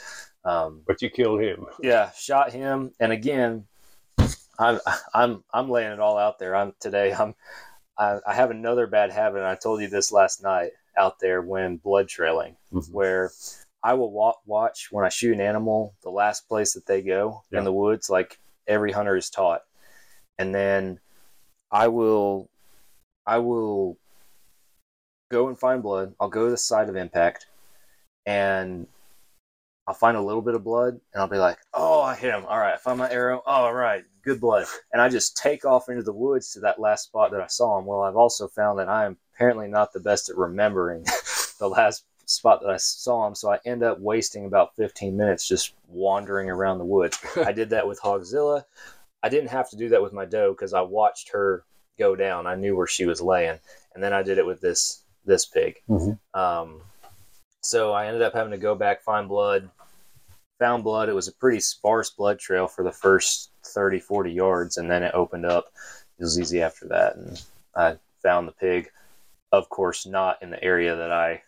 um, 0.44 0.82
but 0.86 1.02
you 1.02 1.10
killed 1.10 1.42
him. 1.42 1.66
Yeah, 1.82 2.10
shot 2.12 2.52
him. 2.52 2.92
And 3.00 3.12
again, 3.12 3.66
I'm 4.58 4.80
I'm 5.14 5.44
I'm 5.52 5.68
laying 5.68 5.92
it 5.92 6.00
all 6.00 6.16
out 6.18 6.38
there. 6.38 6.54
I'm 6.56 6.72
today. 6.80 7.12
I'm 7.12 7.34
I, 7.98 8.18
I 8.26 8.34
have 8.34 8.50
another 8.50 8.86
bad 8.86 9.10
habit, 9.10 9.38
and 9.38 9.46
I 9.46 9.54
told 9.54 9.80
you 9.80 9.88
this 9.88 10.12
last 10.12 10.42
night 10.42 10.72
out 10.98 11.18
there 11.18 11.42
when 11.42 11.76
blood 11.78 12.08
trailing, 12.08 12.56
Mhm. 12.72 12.90
where 12.92 13.30
I 13.82 13.94
will 13.94 14.10
wa- 14.12 14.34
watch 14.46 14.88
when 14.90 15.04
I 15.04 15.08
shoot 15.08 15.34
an 15.34 15.40
animal 15.40 15.94
the 16.02 16.10
last 16.10 16.48
place 16.48 16.72
that 16.74 16.86
they 16.86 17.02
go 17.02 17.42
Yeah. 17.50 17.58
in 17.58 17.64
the 17.64 17.72
woods, 17.72 18.08
like 18.10 18.38
every 18.66 18.92
hunter 18.92 19.16
is 19.16 19.30
taught, 19.30 19.62
and 20.38 20.54
then 20.54 21.00
I 21.70 21.88
will 21.88 22.48
I 23.26 23.38
will 23.38 23.98
go 25.30 25.48
and 25.48 25.58
find 25.58 25.82
blood. 25.82 26.14
I'll 26.20 26.28
go 26.28 26.44
to 26.44 26.50
the 26.50 26.56
site 26.56 26.88
of 26.88 26.96
impact, 26.96 27.46
and 28.24 28.86
I'll 29.86 29.94
find 29.94 30.16
a 30.16 30.22
little 30.22 30.42
bit 30.42 30.54
of 30.54 30.64
blood, 30.64 31.00
and 31.12 31.20
I'll 31.20 31.28
be 31.28 31.38
like, 31.38 31.58
"Oh, 31.74 32.02
I 32.02 32.14
hit 32.14 32.34
him! 32.34 32.44
All 32.46 32.58
right, 32.58 32.74
I 32.74 32.76
found 32.76 32.98
my 32.98 33.10
arrow. 33.10 33.42
All 33.46 33.72
right, 33.74 34.04
good 34.22 34.40
blood." 34.40 34.66
And 34.92 35.02
I 35.02 35.08
just 35.08 35.36
take 35.36 35.64
off 35.64 35.88
into 35.88 36.02
the 36.02 36.12
woods 36.12 36.52
to 36.52 36.60
that 36.60 36.80
last 36.80 37.04
spot 37.04 37.30
that 37.32 37.40
I 37.40 37.46
saw 37.48 37.78
him. 37.78 37.86
Well, 37.86 38.02
I've 38.02 38.16
also 38.16 38.48
found 38.48 38.78
that 38.78 38.88
I 38.88 39.06
am 39.06 39.16
apparently 39.34 39.68
not 39.68 39.92
the 39.92 40.00
best 40.00 40.28
at 40.30 40.36
remembering 40.36 41.04
the 41.58 41.68
last 41.68 42.04
spot 42.26 42.60
that 42.60 42.70
I 42.70 42.76
saw 42.76 43.26
him, 43.26 43.34
so 43.34 43.52
I 43.52 43.58
end 43.64 43.82
up 43.82 44.00
wasting 44.00 44.46
about 44.46 44.74
15 44.76 45.16
minutes 45.16 45.48
just 45.48 45.74
wandering 45.88 46.50
around 46.50 46.78
the 46.78 46.84
woods. 46.84 47.18
I 47.36 47.52
did 47.52 47.70
that 47.70 47.86
with 47.86 48.00
Hogzilla. 48.00 48.64
I 49.26 49.28
didn't 49.28 49.50
have 49.50 49.68
to 49.70 49.76
do 49.76 49.88
that 49.88 50.00
with 50.00 50.12
my 50.12 50.24
doe 50.24 50.52
because 50.52 50.72
I 50.72 50.82
watched 50.82 51.30
her 51.30 51.64
go 51.98 52.14
down. 52.14 52.46
I 52.46 52.54
knew 52.54 52.76
where 52.76 52.86
she 52.86 53.06
was 53.06 53.20
laying, 53.20 53.58
and 53.92 54.00
then 54.00 54.12
I 54.12 54.22
did 54.22 54.38
it 54.38 54.46
with 54.46 54.60
this 54.60 55.02
this 55.24 55.44
pig. 55.44 55.82
Mhm. 55.88 56.16
Um, 56.32 56.80
so 57.60 57.92
I 57.92 58.06
ended 58.06 58.22
up 58.22 58.34
having 58.34 58.52
to 58.52 58.56
go 58.56 58.76
back, 58.76 59.02
find 59.02 59.28
blood, 59.28 59.68
found 60.60 60.84
blood. 60.84 61.08
It 61.08 61.14
was 61.14 61.26
a 61.26 61.32
pretty 61.32 61.58
sparse 61.58 62.10
blood 62.10 62.38
trail 62.38 62.68
for 62.68 62.84
the 62.84 62.92
first 62.92 63.50
30, 63.64 63.98
40 63.98 64.30
yards, 64.30 64.76
and 64.76 64.88
then 64.88 65.02
it 65.02 65.12
opened 65.12 65.44
up. 65.44 65.72
It 66.20 66.22
was 66.22 66.38
easy 66.38 66.62
after 66.62 66.86
that, 66.86 67.16
and 67.16 67.42
I 67.74 67.98
found 68.22 68.46
the 68.46 68.52
pig. 68.52 68.92
Of 69.50 69.68
course, 69.68 70.06
not 70.06 70.40
in 70.40 70.50
the 70.50 70.62
area 70.62 70.94
that 70.94 71.10
I 71.10 71.42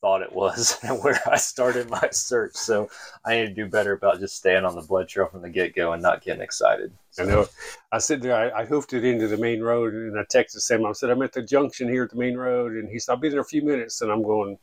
thought 0.00 0.22
it 0.22 0.32
was 0.32 0.78
and 0.82 1.02
where 1.02 1.20
I 1.26 1.36
started 1.36 1.90
my 1.90 2.08
search. 2.10 2.54
So 2.54 2.88
I 3.24 3.36
need 3.36 3.46
to 3.46 3.54
do 3.54 3.66
better 3.66 3.92
about 3.92 4.20
just 4.20 4.36
staying 4.36 4.64
on 4.64 4.74
the 4.74 4.82
blood 4.82 5.08
trail 5.08 5.26
from 5.26 5.42
the 5.42 5.50
get 5.50 5.74
go 5.74 5.92
and 5.92 6.02
not 6.02 6.22
getting 6.22 6.42
excited. 6.42 6.92
I 7.18 7.24
know. 7.24 7.46
I 7.92 7.98
said 7.98 8.20
there, 8.20 8.54
I, 8.54 8.62
I 8.62 8.64
hoofed 8.66 8.92
it 8.92 9.04
into 9.04 9.26
the 9.26 9.38
main 9.38 9.62
road, 9.62 9.94
and 9.94 10.18
I 10.18 10.22
texted 10.24 10.70
him. 10.70 10.84
I 10.84 10.92
said, 10.92 11.10
"I'm 11.10 11.22
at 11.22 11.32
the 11.32 11.42
junction 11.42 11.88
here 11.88 12.04
at 12.04 12.10
the 12.10 12.16
main 12.16 12.36
road," 12.36 12.72
and 12.72 12.90
he 12.90 12.98
said, 12.98 13.12
"I'll 13.12 13.18
be 13.18 13.30
there 13.30 13.40
a 13.40 13.44
few 13.44 13.62
minutes." 13.62 14.02
And 14.02 14.10
I'm 14.12 14.22
going. 14.22 14.58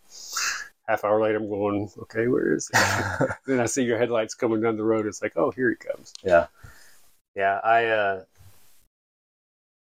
Half 0.87 1.05
hour 1.05 1.21
later, 1.21 1.37
I'm 1.37 1.47
going. 1.47 1.89
Okay, 1.97 2.27
where 2.27 2.53
is 2.53 2.69
it? 2.73 3.29
then 3.47 3.61
I 3.61 3.65
see 3.67 3.83
your 3.83 3.97
headlights 3.97 4.35
coming 4.35 4.59
down 4.61 4.75
the 4.75 4.83
road. 4.83 5.07
It's 5.07 5.21
like, 5.21 5.31
oh, 5.37 5.49
here 5.51 5.69
he 5.69 5.75
comes. 5.77 6.13
Yeah. 6.23 6.47
Yeah, 7.35 7.59
I 7.63 7.85
uh 7.85 8.23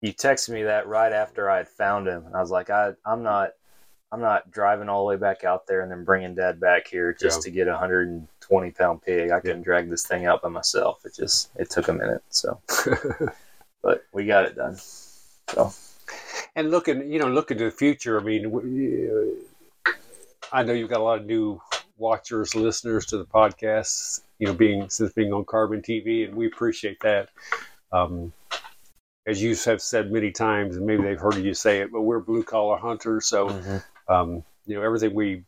you 0.00 0.12
texted 0.12 0.50
me 0.50 0.64
that 0.64 0.88
right 0.88 1.12
after 1.12 1.50
I 1.50 1.58
had 1.58 1.68
found 1.68 2.08
him 2.08 2.26
and 2.26 2.34
I 2.34 2.40
was 2.40 2.50
like 2.50 2.70
I 2.70 2.92
I'm 3.04 3.22
not 3.22 3.50
I'm 4.12 4.20
not 4.20 4.50
driving 4.50 4.88
all 4.88 5.04
the 5.04 5.08
way 5.10 5.16
back 5.16 5.44
out 5.44 5.66
there 5.66 5.80
and 5.82 5.90
then 5.90 6.04
bringing 6.04 6.34
dad 6.34 6.60
back 6.60 6.86
here 6.86 7.12
just 7.12 7.38
Yeah. 7.38 7.42
to 7.42 7.50
get 7.50 7.68
a 7.68 7.72
120 7.72 8.70
pound 8.70 9.02
pig. 9.02 9.30
I 9.30 9.40
couldn't 9.40 9.62
drag 9.62 9.90
this 9.90 10.06
thing 10.06 10.26
out 10.26 10.42
by 10.42 10.48
myself. 10.48 11.04
It 11.04 11.14
just 11.14 11.50
it 11.56 11.70
took 11.70 11.88
a 11.88 11.92
minute. 11.92 12.22
So, 12.30 12.60
but 13.82 14.04
we 14.12 14.26
got 14.26 14.44
it 14.44 14.54
done. 14.56 14.76
So, 14.76 15.72
And 16.54 16.70
looking, 16.70 17.10
you 17.10 17.18
know, 17.18 17.28
looking 17.28 17.58
to 17.58 17.64
the 17.64 17.70
future. 17.70 18.20
I 18.20 18.22
mean, 18.22 19.42
I 20.52 20.62
know 20.62 20.72
you've 20.72 20.88
got 20.90 21.00
a 21.00 21.04
lot 21.04 21.18
of 21.18 21.26
new 21.26 21.60
watchers, 21.98 22.54
listeners 22.54 23.06
to 23.06 23.18
the 23.18 23.24
podcast. 23.26 24.20
You 24.38 24.46
know, 24.48 24.54
being 24.54 24.88
since 24.88 25.12
being 25.12 25.32
on 25.32 25.44
Carbon 25.46 25.82
TV, 25.82 26.24
and 26.26 26.34
we 26.34 26.46
appreciate 26.46 27.00
that. 27.00 27.30
Um, 27.92 28.32
as 29.26 29.42
you 29.42 29.56
have 29.64 29.82
said 29.82 30.12
many 30.12 30.30
times, 30.30 30.76
and 30.76 30.86
maybe 30.86 31.02
they've 31.02 31.18
heard 31.18 31.36
you 31.36 31.54
say 31.54 31.80
it, 31.80 31.90
but 31.90 32.02
we're 32.02 32.20
blue 32.20 32.44
collar 32.44 32.76
hunters, 32.76 33.26
so 33.26 33.48
um, 34.08 34.44
you 34.66 34.74
know 34.76 34.82
everything 34.82 35.14
we 35.14 35.42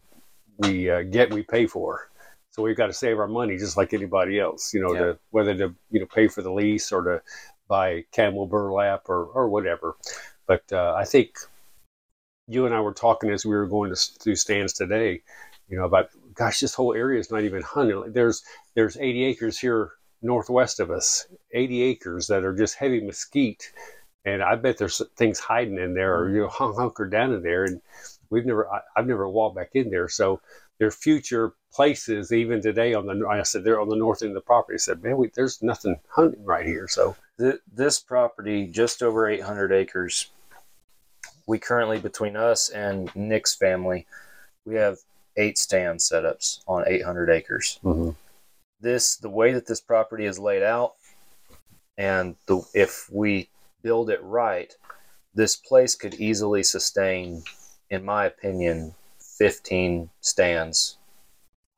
we 0.59 0.91
uh, 0.91 1.03
get, 1.03 1.33
we 1.33 1.43
pay 1.43 1.67
for. 1.67 2.11
So 2.51 2.63
we've 2.63 2.77
got 2.77 2.87
to 2.89 2.93
save 2.93 3.19
our 3.19 3.29
money 3.29 3.57
just 3.57 3.77
like 3.77 3.95
anybody 3.95 4.41
else. 4.41 4.75
You 4.75 4.81
know, 4.83 4.93
Yeah. 4.93 5.01
to 5.01 5.19
whether 5.31 5.55
to 5.57 5.75
you 5.91 6.01
know 6.01 6.07
pay 6.07 6.29
for 6.29 6.43
the 6.43 6.53
lease 6.53 6.91
or 6.93 7.03
to 7.03 7.23
buy 7.69 8.05
camo 8.15 8.47
burlap 8.47 9.09
or 9.09 9.25
or 9.27 9.49
whatever. 9.49 9.97
But 10.47 10.65
uh, 10.73 10.95
I 10.97 11.05
think 11.05 11.37
you 12.49 12.65
and 12.67 12.75
I 12.75 12.81
were 12.81 12.95
talking 12.95 13.31
as 13.31 13.45
we 13.45 13.55
were 13.55 13.67
going 13.67 13.95
to 13.95 14.01
do 14.25 14.35
stands 14.35 14.73
today. 14.73 15.23
You 15.69 15.77
know 15.79 15.85
about 15.85 16.09
gosh, 16.35 16.61
this 16.61 16.75
whole 16.75 16.95
area 16.95 17.21
is 17.21 17.31
not 17.31 17.43
even 17.43 17.63
hunted. 17.63 18.15
There's 18.15 18.43
there's 18.75 18.97
80 18.97 19.25
acres 19.25 19.59
here 19.59 19.93
northwest 20.23 20.81
of 20.81 20.91
us, 20.91 21.27
80 21.53 21.83
acres 21.83 22.27
that 22.27 22.45
are 22.45 22.55
just 22.55 22.75
heavy 22.75 23.01
mesquite, 23.01 23.71
and 24.25 24.43
I 24.43 24.57
bet 24.57 24.79
there's 24.79 25.01
things 25.17 25.39
hiding 25.39 25.79
in 25.79 25.95
there 25.95 26.17
or 26.17 26.31
you 26.31 26.41
know 26.43 26.49
hung 26.49 26.75
hunkered 26.75 27.11
down 27.13 27.33
in 27.35 27.43
there, 27.43 27.65
and 27.65 27.81
we've 28.31 28.47
never 28.47 28.71
I, 28.71 28.81
I've 28.97 29.07
never 29.07 29.29
walked 29.29 29.57
back 29.57 29.71
in 29.75 29.91
there. 29.91 30.09
So 30.09 30.41
there 30.79 30.89
are 30.89 30.93
future 30.93 31.55
places 31.73 32.33
even 32.33 32.63
today 32.63 32.95
on 32.95 33.07
the 33.07 33.27
I 33.27 33.43
said 33.43 33.65
they're 33.65 33.81
on 33.81 33.89
the 33.89 33.97
north 33.97 34.23
end 34.23 34.31
of 34.31 34.35
the 34.35 34.41
property. 34.41 34.75
I 34.75 34.79
said, 34.79 35.03
man, 35.03 35.17
we, 35.17 35.31
there's 35.35 35.63
nothing 35.63 36.01
hunting 36.09 36.45
right 36.45 36.67
here. 36.67 36.89
So 36.89 37.17
Th- 37.39 37.61
this 37.73 38.01
property, 38.01 38.67
just 38.67 39.03
over 39.03 39.29
800 39.29 39.73
acres, 39.73 40.31
we 41.47 41.59
currently, 41.59 41.99
between 41.99 42.37
us 42.37 42.69
and 42.69 43.15
Nick's 43.15 43.55
family, 43.55 44.07
we 44.65 44.75
have 44.75 44.99
eight 45.37 45.57
stand 45.57 46.01
setups 46.01 46.61
on 46.67 46.85
800 46.87 47.31
acres. 47.31 47.79
Mm-hmm. 47.85 48.11
This, 48.81 49.17
the 49.17 49.31
way 49.31 49.53
that 49.53 49.67
this 49.67 49.81
property 49.81 50.27
is 50.27 50.39
laid 50.39 50.63
out, 50.63 50.95
and 51.97 52.37
the 52.47 52.63
if 52.75 53.09
we 53.11 53.49
build 53.83 54.11
it 54.11 54.23
right, 54.23 54.73
this 55.35 55.57
place 55.57 55.95
could 55.95 56.15
easily 56.15 56.63
sustain, 56.63 57.43
in 57.91 58.05
my 58.05 58.27
opinion, 58.27 58.95
15 59.39 60.11
stands, 60.21 60.99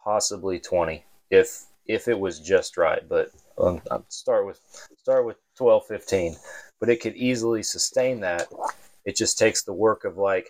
possibly 0.03 0.59
20, 0.59 1.05
if 1.31 1.65
if 1.87 2.07
it 2.09 2.19
was 2.19 2.39
just 2.39 2.77
right. 2.77 3.07
But 3.09 3.31
um, 3.59 3.83
I'll 3.91 4.05
start 4.09 4.47
with 4.47 4.61
start 4.99 5.27
with 5.27 5.37
12, 5.57 5.87
15. 5.87 6.37
But 6.79 6.89
it 6.89 7.01
could 7.01 7.17
easily 7.17 7.63
sustain 7.63 8.21
that. 8.21 8.49
It 9.05 9.17
just 9.17 9.39
takes 9.39 9.63
the 9.63 9.73
work 9.73 10.05
of 10.05 10.17
like, 10.17 10.49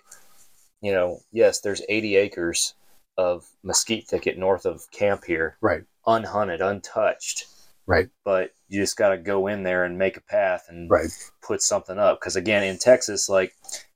you 0.80 0.92
know, 0.92 1.20
yes, 1.32 1.60
there's 1.60 1.82
80 1.88 2.16
acres 2.16 2.74
of 3.16 3.46
mesquite 3.62 4.06
thicket 4.06 4.38
north 4.38 4.64
of 4.66 4.90
camp 4.92 5.24
here, 5.24 5.56
right, 5.60 5.82
unhunted, 6.06 6.60
untouched. 6.60 7.46
Right. 7.86 8.08
But 8.24 8.52
you 8.68 8.80
just 8.80 8.96
got 8.96 9.08
to 9.08 9.18
go 9.18 9.48
in 9.48 9.64
there 9.64 9.84
and 9.84 9.98
make 9.98 10.16
a 10.16 10.20
path 10.22 10.66
and 10.68 10.88
Right. 10.88 11.10
put 11.42 11.60
something 11.60 11.98
up. 11.98 12.20
Because 12.20 12.36
again, 12.36 12.62
in 12.62 12.78
Texas, 12.78 13.28
like 13.28 13.52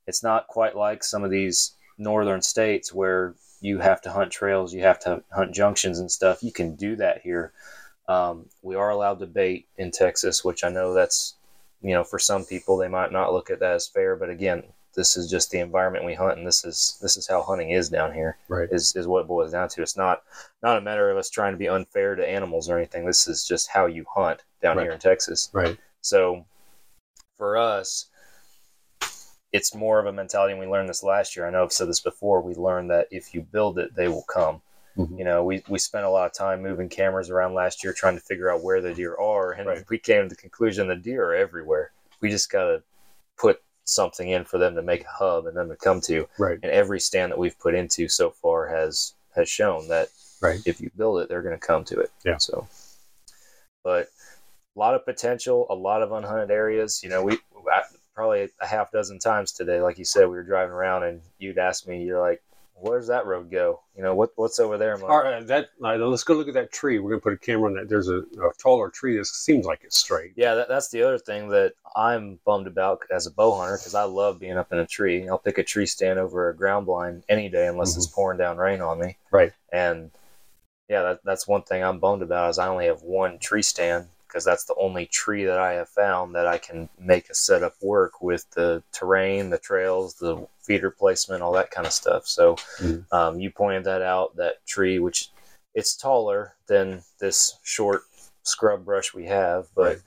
it's 0.06 0.22
not 0.22 0.46
quite 0.48 0.76
like 0.76 1.02
some 1.04 1.24
of 1.24 1.30
these 1.30 1.72
northern 1.98 2.42
states 2.42 2.92
where 2.92 3.34
you 3.60 3.78
have 3.78 4.02
to 4.02 4.10
hunt 4.12 4.30
trails, 4.30 4.74
you 4.74 4.82
have 4.82 4.98
to 5.00 5.22
hunt 5.32 5.54
junctions 5.54 5.98
and 5.98 6.10
stuff. 6.10 6.42
You 6.42 6.52
can 6.52 6.74
do 6.76 6.96
that 6.96 7.22
here. 7.22 7.52
Um, 8.08 8.46
we 8.62 8.74
are 8.74 8.90
allowed 8.90 9.20
to 9.20 9.26
bait 9.26 9.66
in 9.78 9.90
Texas, 9.90 10.44
which 10.44 10.64
I 10.64 10.68
know 10.68 10.92
that's 10.92 11.34
you 11.80 11.94
know 11.94 12.04
for 12.04 12.18
some 12.18 12.44
people 12.44 12.76
they 12.76 12.88
might 12.88 13.12
not 13.12 13.32
look 13.32 13.50
at 13.50 13.60
that 13.60 13.74
as 13.74 13.86
fair, 13.88 14.16
but 14.16 14.28
again, 14.28 14.62
this 14.94 15.16
is 15.16 15.30
just 15.30 15.50
the 15.50 15.58
environment 15.60 16.04
we 16.04 16.14
hunt, 16.14 16.36
and 16.36 16.46
this 16.46 16.64
is 16.64 16.98
this 17.00 17.16
is 17.16 17.26
how 17.26 17.42
hunting 17.42 17.70
is 17.70 17.88
down 17.88 18.12
here. 18.12 18.36
Right. 18.48 18.68
Is 18.70 18.94
is 18.94 19.06
what 19.06 19.20
it 19.22 19.28
boils 19.28 19.52
down 19.52 19.68
to. 19.70 19.82
It's 19.82 19.96
not 19.96 20.22
not 20.62 20.76
a 20.76 20.82
matter 20.82 21.10
of 21.10 21.16
us 21.16 21.30
trying 21.30 21.52
to 21.52 21.58
be 21.58 21.68
unfair 21.68 22.14
to 22.14 22.28
animals 22.28 22.68
or 22.68 22.76
anything. 22.76 23.06
This 23.06 23.26
is 23.26 23.46
just 23.46 23.68
how 23.70 23.86
you 23.86 24.04
hunt 24.14 24.42
down 24.60 24.76
Right. 24.76 24.84
here 24.84 24.92
in 24.92 24.98
Texas. 24.98 25.48
right, 25.54 25.78
So 26.02 26.44
for 27.38 27.56
us, 27.56 28.06
it's 29.54 29.72
more 29.72 30.00
of 30.00 30.06
a 30.06 30.12
mentality, 30.12 30.50
and 30.52 30.60
we 30.60 30.66
learned 30.66 30.88
this 30.88 31.04
last 31.04 31.36
year. 31.36 31.46
I 31.46 31.50
know 31.50 31.62
I've 31.62 31.72
said 31.72 31.88
this 31.88 32.00
before. 32.00 32.40
We 32.40 32.54
learned 32.56 32.90
that 32.90 33.06
if 33.12 33.32
you 33.32 33.40
build 33.42 33.78
it, 33.78 33.94
they 33.94 34.08
will 34.08 34.24
come. 34.24 34.60
Mhm. 34.98 35.16
You 35.16 35.24
know, 35.24 35.44
we, 35.44 35.62
we 35.68 35.78
spent 35.78 36.04
a 36.04 36.10
lot 36.10 36.26
of 36.26 36.32
time 36.32 36.60
moving 36.60 36.88
cameras 36.88 37.30
around 37.30 37.54
last 37.54 37.84
year 37.84 37.92
trying 37.92 38.16
to 38.16 38.20
figure 38.20 38.50
out 38.50 38.64
where 38.64 38.80
the 38.80 38.92
deer 38.92 39.14
are, 39.14 39.52
and 39.52 39.68
Right. 39.68 39.84
we 39.88 39.96
came 39.98 40.24
to 40.24 40.28
the 40.28 40.34
conclusion 40.40 40.88
the 40.88 40.96
deer 40.96 41.24
are 41.30 41.34
everywhere. 41.36 41.92
We 42.20 42.30
just 42.30 42.50
got 42.50 42.64
to 42.64 42.82
put 43.38 43.62
something 43.84 44.28
in 44.28 44.44
for 44.44 44.58
them 44.58 44.74
to 44.74 44.82
make 44.82 45.04
a 45.04 45.08
hub 45.08 45.46
and 45.46 45.56
them 45.56 45.68
to 45.68 45.76
come 45.76 46.00
to. 46.00 46.28
right. 46.38 46.58
And 46.60 46.72
every 46.72 46.98
stand 46.98 47.30
that 47.30 47.38
we've 47.38 47.58
put 47.60 47.74
into 47.76 48.08
so 48.08 48.30
far 48.30 48.66
has 48.66 49.14
has 49.36 49.48
shown 49.48 49.86
that 49.88 50.08
Right. 50.40 50.60
if 50.66 50.80
you 50.80 50.90
build 50.96 51.20
it, 51.20 51.28
they're 51.28 51.42
going 51.42 51.58
to 51.58 51.64
come 51.66 51.84
to 51.84 52.00
it. 52.00 52.10
Yeah. 52.24 52.38
So, 52.38 52.66
but 53.84 54.08
a 54.74 54.78
lot 54.78 54.94
of 54.94 55.04
potential, 55.04 55.66
a 55.70 55.74
lot 55.74 56.02
of 56.02 56.10
unhunted 56.10 56.50
areas. 56.50 57.02
You 57.04 57.08
know, 57.10 57.22
we 57.22 57.38
I, 57.72 57.82
probably 58.14 58.48
a 58.60 58.66
half 58.66 58.90
dozen 58.92 59.18
times 59.18 59.52
today, 59.52 59.80
like 59.80 59.98
you 59.98 60.04
said, 60.04 60.24
we 60.24 60.36
were 60.36 60.42
driving 60.42 60.72
around 60.72 61.04
and 61.04 61.20
you'd 61.38 61.58
ask 61.58 61.86
me, 61.86 62.04
you're 62.04 62.20
like, 62.20 62.42
"Where's 62.74 63.08
that 63.08 63.26
road 63.26 63.50
go? 63.50 63.80
You 63.96 64.02
know, 64.02 64.14
what 64.14 64.30
what's 64.36 64.58
over 64.58 64.78
there?" 64.78 64.96
Like, 64.96 65.10
All 65.10 65.22
right, 65.22 65.46
that 65.46 65.70
all 65.82 65.90
right, 65.90 66.00
let's 66.00 66.24
go 66.24 66.34
look 66.34 66.48
at 66.48 66.54
that 66.54 66.72
tree. 66.72 66.98
We're 66.98 67.10
gonna 67.10 67.20
put 67.20 67.32
a 67.32 67.38
camera 67.38 67.68
on 67.68 67.74
that. 67.74 67.88
There's 67.88 68.08
a, 68.08 68.18
a 68.18 68.52
taller 68.58 68.90
tree 68.90 69.16
that 69.16 69.26
seems 69.26 69.66
like 69.66 69.80
it's 69.84 69.98
straight. 69.98 70.32
Yeah, 70.36 70.54
that, 70.54 70.68
that's 70.68 70.90
the 70.90 71.02
other 71.02 71.18
thing 71.18 71.48
that 71.50 71.74
I'm 71.96 72.38
bummed 72.44 72.66
about 72.66 73.00
as 73.10 73.26
a 73.26 73.30
bow 73.30 73.56
hunter 73.56 73.76
because 73.76 73.94
I 73.94 74.04
love 74.04 74.38
being 74.38 74.56
up 74.56 74.72
in 74.72 74.78
a 74.78 74.86
tree. 74.86 75.28
I'll 75.28 75.38
pick 75.38 75.58
a 75.58 75.64
tree 75.64 75.86
stand 75.86 76.18
over 76.18 76.48
a 76.48 76.56
ground 76.56 76.86
blind 76.86 77.24
any 77.28 77.48
day 77.48 77.66
unless 77.66 77.96
it's 77.96 78.06
mm-hmm. 78.06 78.14
pouring 78.14 78.38
down 78.38 78.56
rain 78.58 78.80
on 78.80 78.98
me. 78.98 79.16
Right. 79.30 79.52
And 79.72 80.10
yeah, 80.88 81.02
that, 81.02 81.20
that's 81.24 81.48
one 81.48 81.62
thing 81.62 81.82
I'm 81.82 81.98
bummed 81.98 82.22
about 82.22 82.50
is 82.50 82.58
I 82.58 82.68
only 82.68 82.86
have 82.86 83.02
one 83.02 83.38
tree 83.38 83.62
stand 83.62 84.06
because 84.34 84.44
that's 84.44 84.64
the 84.64 84.74
only 84.74 85.06
tree 85.06 85.44
that 85.44 85.60
I 85.60 85.74
have 85.74 85.88
found 85.88 86.34
that 86.34 86.48
I 86.48 86.58
can 86.58 86.88
make 86.98 87.30
a 87.30 87.34
setup 87.36 87.76
work 87.80 88.20
with 88.20 88.50
the 88.50 88.82
terrain, 88.90 89.48
the 89.48 89.58
trails, 89.58 90.14
the 90.14 90.44
feeder 90.60 90.90
placement, 90.90 91.40
all 91.40 91.52
that 91.52 91.70
kind 91.70 91.86
of 91.86 91.92
stuff. 91.92 92.26
So 92.26 92.56
Mhm. 92.80 93.04
um, 93.12 93.38
you 93.38 93.52
pointed 93.52 93.84
that 93.84 94.02
out, 94.02 94.34
that 94.34 94.66
tree, 94.66 94.98
which 94.98 95.30
it's 95.72 95.94
taller 95.94 96.56
than 96.66 97.04
this 97.20 97.58
short 97.62 98.02
scrub 98.42 98.84
brush 98.84 99.14
we 99.14 99.26
have, 99.26 99.68
but 99.76 99.84
Right. 99.84 99.98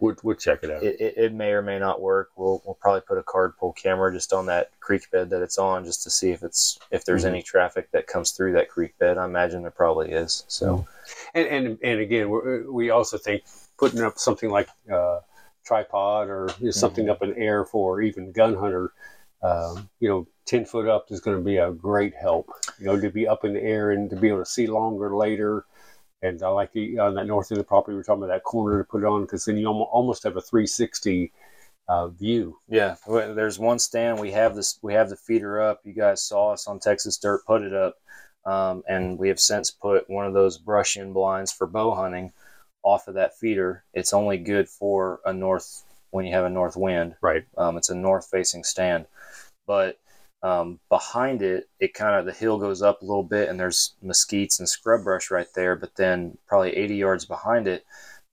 We'll, 0.00 0.16
we'll 0.22 0.36
check 0.36 0.60
it 0.62 0.70
out. 0.70 0.82
it, 0.82 1.00
it, 1.00 1.14
it 1.16 1.32
may 1.32 1.52
or 1.52 1.62
may 1.62 1.78
not 1.78 2.00
work. 2.00 2.30
We'll 2.36 2.62
we'll 2.64 2.74
probably 2.74 3.00
put 3.00 3.18
a 3.18 3.22
card 3.22 3.56
pull 3.58 3.72
camera 3.72 4.12
just 4.12 4.32
on 4.32 4.46
that 4.46 4.70
creek 4.80 5.10
bed 5.10 5.30
that 5.30 5.42
it's 5.42 5.58
on, 5.58 5.84
just 5.84 6.02
to 6.04 6.10
see 6.10 6.30
if 6.30 6.42
it's 6.42 6.78
if 6.90 7.04
there's 7.04 7.24
Mhm. 7.24 7.28
any 7.28 7.42
traffic 7.42 7.90
that 7.92 8.06
comes 8.06 8.32
through 8.32 8.52
that 8.52 8.68
creek 8.68 8.98
bed. 8.98 9.18
I 9.18 9.24
imagine 9.24 9.62
there 9.62 9.70
probably 9.70 10.12
is. 10.12 10.44
So 10.48 10.86
And 11.34 11.46
and, 11.48 11.78
and 11.82 12.00
again, 12.00 12.28
we're, 12.28 12.70
we 12.70 12.90
also 12.90 13.16
think 13.16 13.44
putting 13.78 14.00
up 14.02 14.18
something 14.18 14.50
like 14.50 14.68
uh, 14.92 15.20
tripod 15.64 16.28
or 16.28 16.48
you 16.58 16.66
know, 16.66 16.70
something 16.72 17.08
up 17.08 17.22
in 17.22 17.34
air 17.34 17.64
for 17.64 18.00
even 18.02 18.32
gun 18.32 18.54
hunter, 18.54 18.92
um, 19.42 19.88
you 20.00 20.08
know, 20.08 20.26
ten 20.44 20.64
foot 20.64 20.88
up 20.88 21.06
is 21.10 21.20
going 21.20 21.36
to 21.36 21.42
be 21.42 21.56
a 21.56 21.70
great 21.70 22.14
help. 22.14 22.50
You 22.78 22.86
know, 22.86 23.00
to 23.00 23.10
be 23.10 23.26
up 23.26 23.44
in 23.44 23.54
the 23.54 23.62
air 23.62 23.90
and 23.92 24.10
to 24.10 24.16
be 24.16 24.28
able 24.28 24.40
to 24.40 24.46
see 24.46 24.66
longer 24.66 25.16
later. 25.16 25.64
And 26.26 26.42
I 26.42 26.48
like 26.48 26.72
the, 26.72 26.98
on 26.98 27.14
that 27.14 27.26
north 27.26 27.50
end 27.50 27.58
of 27.58 27.64
the 27.64 27.68
property, 27.68 27.94
we 27.94 27.98
we're 27.98 28.04
talking 28.04 28.22
about 28.22 28.34
that 28.34 28.44
corner 28.44 28.78
to 28.78 28.84
put 28.84 29.02
it 29.02 29.06
on 29.06 29.22
because 29.22 29.44
then 29.44 29.56
you 29.56 29.66
almo- 29.66 29.84
almost 29.84 30.24
have 30.24 30.36
a 30.36 30.40
360 30.40 31.32
uh, 31.88 32.08
view. 32.08 32.58
yeah, 32.68 32.96
there's 33.06 33.58
one 33.58 33.78
stand. 33.78 34.18
We 34.18 34.32
have 34.32 34.56
this. 34.56 34.78
We 34.82 34.94
have 34.94 35.08
the 35.08 35.16
feeder 35.16 35.60
up. 35.62 35.80
You 35.84 35.92
guys 35.92 36.22
saw 36.22 36.52
us 36.52 36.66
on 36.66 36.80
Texas 36.80 37.16
Dirt 37.16 37.46
put 37.46 37.62
it 37.62 37.72
up, 37.72 37.96
um, 38.44 38.82
and 38.88 39.18
we 39.18 39.28
have 39.28 39.38
since 39.38 39.70
put 39.70 40.10
one 40.10 40.26
of 40.26 40.34
those 40.34 40.58
brush 40.58 40.96
in 40.96 41.12
blinds 41.12 41.52
for 41.52 41.66
bow 41.66 41.94
hunting 41.94 42.32
off 42.82 43.08
of 43.08 43.14
that 43.14 43.38
feeder. 43.38 43.84
It's 43.94 44.12
only 44.12 44.36
good 44.38 44.68
for 44.68 45.20
a 45.24 45.32
north 45.32 45.84
when 46.10 46.24
you 46.24 46.32
have 46.32 46.44
a 46.44 46.50
north 46.50 46.76
wind. 46.76 47.14
Right. 47.20 47.44
Um, 47.56 47.76
it's 47.76 47.90
a 47.90 47.94
north 47.94 48.28
facing 48.30 48.64
stand, 48.64 49.06
but 49.66 49.98
um, 50.42 50.78
behind 50.88 51.42
it, 51.42 51.68
it 51.80 51.94
kind 51.94 52.16
of 52.16 52.26
the 52.26 52.32
hill 52.32 52.58
goes 52.58 52.82
up 52.82 53.02
a 53.02 53.04
little 53.04 53.22
bit, 53.22 53.48
and 53.48 53.58
there's 53.58 53.94
mesquites 54.04 54.58
and 54.58 54.68
scrub 54.68 55.04
brush 55.04 55.30
right 55.30 55.48
there. 55.54 55.76
But 55.76 55.96
then, 55.96 56.38
probably 56.46 56.76
80 56.76 56.96
yards 56.96 57.24
behind 57.24 57.66
it, 57.66 57.84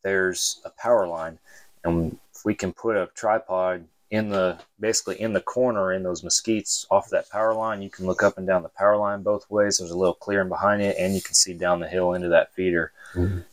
there's 0.03 0.61
a 0.65 0.69
power 0.69 1.07
line, 1.07 1.39
and 1.83 2.17
if 2.35 2.45
we 2.45 2.55
can 2.55 2.73
put 2.73 2.95
a 2.95 3.09
tripod 3.15 3.85
in 4.11 4.29
the 4.29 4.59
basically 4.79 5.19
in 5.19 5.33
the 5.33 5.41
corner 5.41 5.91
in 5.91 6.03
those 6.03 6.21
mesquites 6.21 6.85
off 6.91 7.09
that 7.09 7.29
power 7.31 7.53
line, 7.53 7.81
you 7.81 7.89
can 7.89 8.05
look 8.05 8.21
up 8.21 8.37
and 8.37 8.45
down 8.45 8.61
the 8.61 8.69
power 8.69 8.95
line 8.95 9.23
both 9.23 9.49
ways. 9.49 9.79
There's 9.79 9.89
a 9.89 9.97
little 9.97 10.13
clearing 10.13 10.49
behind 10.49 10.83
it, 10.83 10.95
and 10.99 11.15
you 11.15 11.21
can 11.21 11.33
see 11.33 11.53
down 11.53 11.79
the 11.79 11.87
hill 11.87 12.13
into 12.13 12.27
that 12.29 12.53
feeder. 12.53 12.91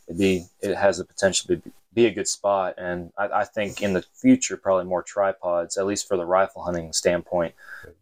It'd 0.07 0.19
be 0.19 0.45
it 0.61 0.75
has 0.75 0.99
the 0.99 1.05
potential 1.05 1.47
to 1.47 1.57
be, 1.57 1.71
be 1.93 2.05
a 2.05 2.11
good 2.13 2.27
spot, 2.27 2.75
and 2.77 3.11
I, 3.17 3.27
I 3.41 3.43
think 3.45 3.81
in 3.81 3.93
the 3.93 4.03
future 4.13 4.55
probably 4.57 4.85
more 4.85 5.03
tripods, 5.03 5.77
at 5.77 5.85
least 5.85 6.07
for 6.07 6.15
the 6.17 6.25
rifle 6.25 6.63
hunting 6.63 6.93
standpoint, 6.93 7.53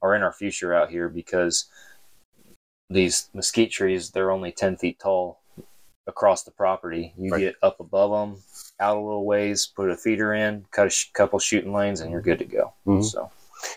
are 0.02 0.16
in 0.16 0.22
our 0.22 0.32
future 0.34 0.74
out 0.74 0.90
here 0.90 1.10
because 1.10 1.66
these 2.90 3.30
mesquite 3.34 3.72
trees 3.72 4.10
they're 4.12 4.32
only 4.32 4.52
10 4.52 4.78
feet 4.78 5.00
tall 5.00 5.42
across 6.08 6.44
the 6.44 6.52
property. 6.52 7.14
You 7.18 7.32
Right. 7.32 7.40
get 7.40 7.56
up 7.62 7.80
above 7.80 8.12
them, 8.12 8.42
out 8.80 8.98
a 8.98 9.00
little 9.00 9.26
ways, 9.26 9.68
put 9.68 9.92
a 9.92 9.96
feeder 9.98 10.34
in, 10.34 10.66
cut 10.72 10.88
a 10.88 10.90
sh- 10.90 11.12
couple 11.14 11.38
shooting 11.40 11.74
lanes, 11.74 12.02
and 12.02 12.12
you're 12.12 12.22
good 12.22 12.40
to 12.40 12.46
go. 12.46 12.74
Mhm. 12.88 13.04
So 13.04 13.32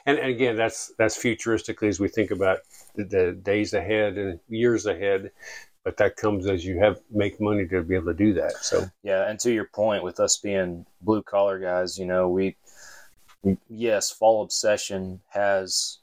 And, 0.06 0.16
and 0.18 0.28
again, 0.30 0.56
that's 0.56 0.92
that's 0.96 1.16
futuristically 1.18 1.88
as 1.88 1.98
we 2.00 2.08
think 2.08 2.30
about 2.30 2.60
the, 2.94 3.04
the 3.04 3.32
days 3.32 3.74
ahead 3.74 4.16
and 4.16 4.38
years 4.48 4.86
ahead. 4.86 5.32
But 5.84 5.96
that 5.96 6.16
comes 6.16 6.46
as 6.46 6.64
you 6.64 6.78
have 6.78 7.00
make 7.10 7.40
money 7.40 7.66
to 7.66 7.82
be 7.82 7.96
able 7.96 8.06
to 8.06 8.14
do 8.14 8.32
that. 8.34 8.64
So 8.64 8.88
Yeah, 9.02 9.28
and 9.28 9.38
to 9.40 9.52
your 9.52 9.64
point, 9.64 10.04
with 10.04 10.20
us 10.20 10.36
being 10.36 10.86
blue 11.00 11.22
collar 11.22 11.58
guys, 11.58 11.98
you 11.98 12.06
know, 12.06 12.28
we, 12.28 12.56
yes, 13.68 14.10
Fall 14.10 14.42
Obsession 14.42 15.20
has 15.30 15.98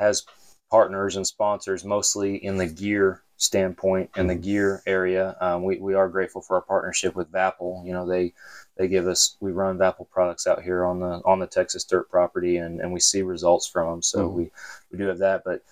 has 0.00 0.26
partners 0.70 1.14
and 1.14 1.26
sponsors 1.26 1.84
mostly 1.84 2.44
in 2.44 2.56
the 2.56 2.66
gear 2.66 3.22
standpoint 3.36 4.10
and 4.16 4.28
the 4.28 4.34
gear 4.34 4.82
area. 4.86 5.36
Um, 5.40 5.62
we 5.62 5.78
we 5.78 5.94
are 5.94 6.08
grateful 6.08 6.40
for 6.40 6.56
our 6.56 6.62
partnership 6.62 7.14
with 7.14 7.30
Vapple. 7.30 7.86
You 7.86 7.92
know, 7.92 8.06
they 8.06 8.32
they 8.76 8.88
give 8.88 9.06
us 9.06 9.36
we 9.40 9.52
run 9.52 9.78
Vapple 9.78 10.10
products 10.10 10.48
out 10.48 10.62
here 10.62 10.84
on 10.84 10.98
the 10.98 11.20
on 11.24 11.38
the 11.38 11.46
Texas 11.46 11.84
dirt 11.84 12.10
property, 12.10 12.56
and 12.56 12.80
and 12.80 12.92
we 12.92 12.98
see 12.98 13.22
results 13.22 13.68
from 13.68 13.90
them. 13.90 14.02
So 14.02 14.28
Mhm. 14.28 14.34
we 14.34 14.50
we 14.90 14.98
do 14.98 15.04
have 15.06 15.18
that, 15.18 15.44
but 15.44 15.62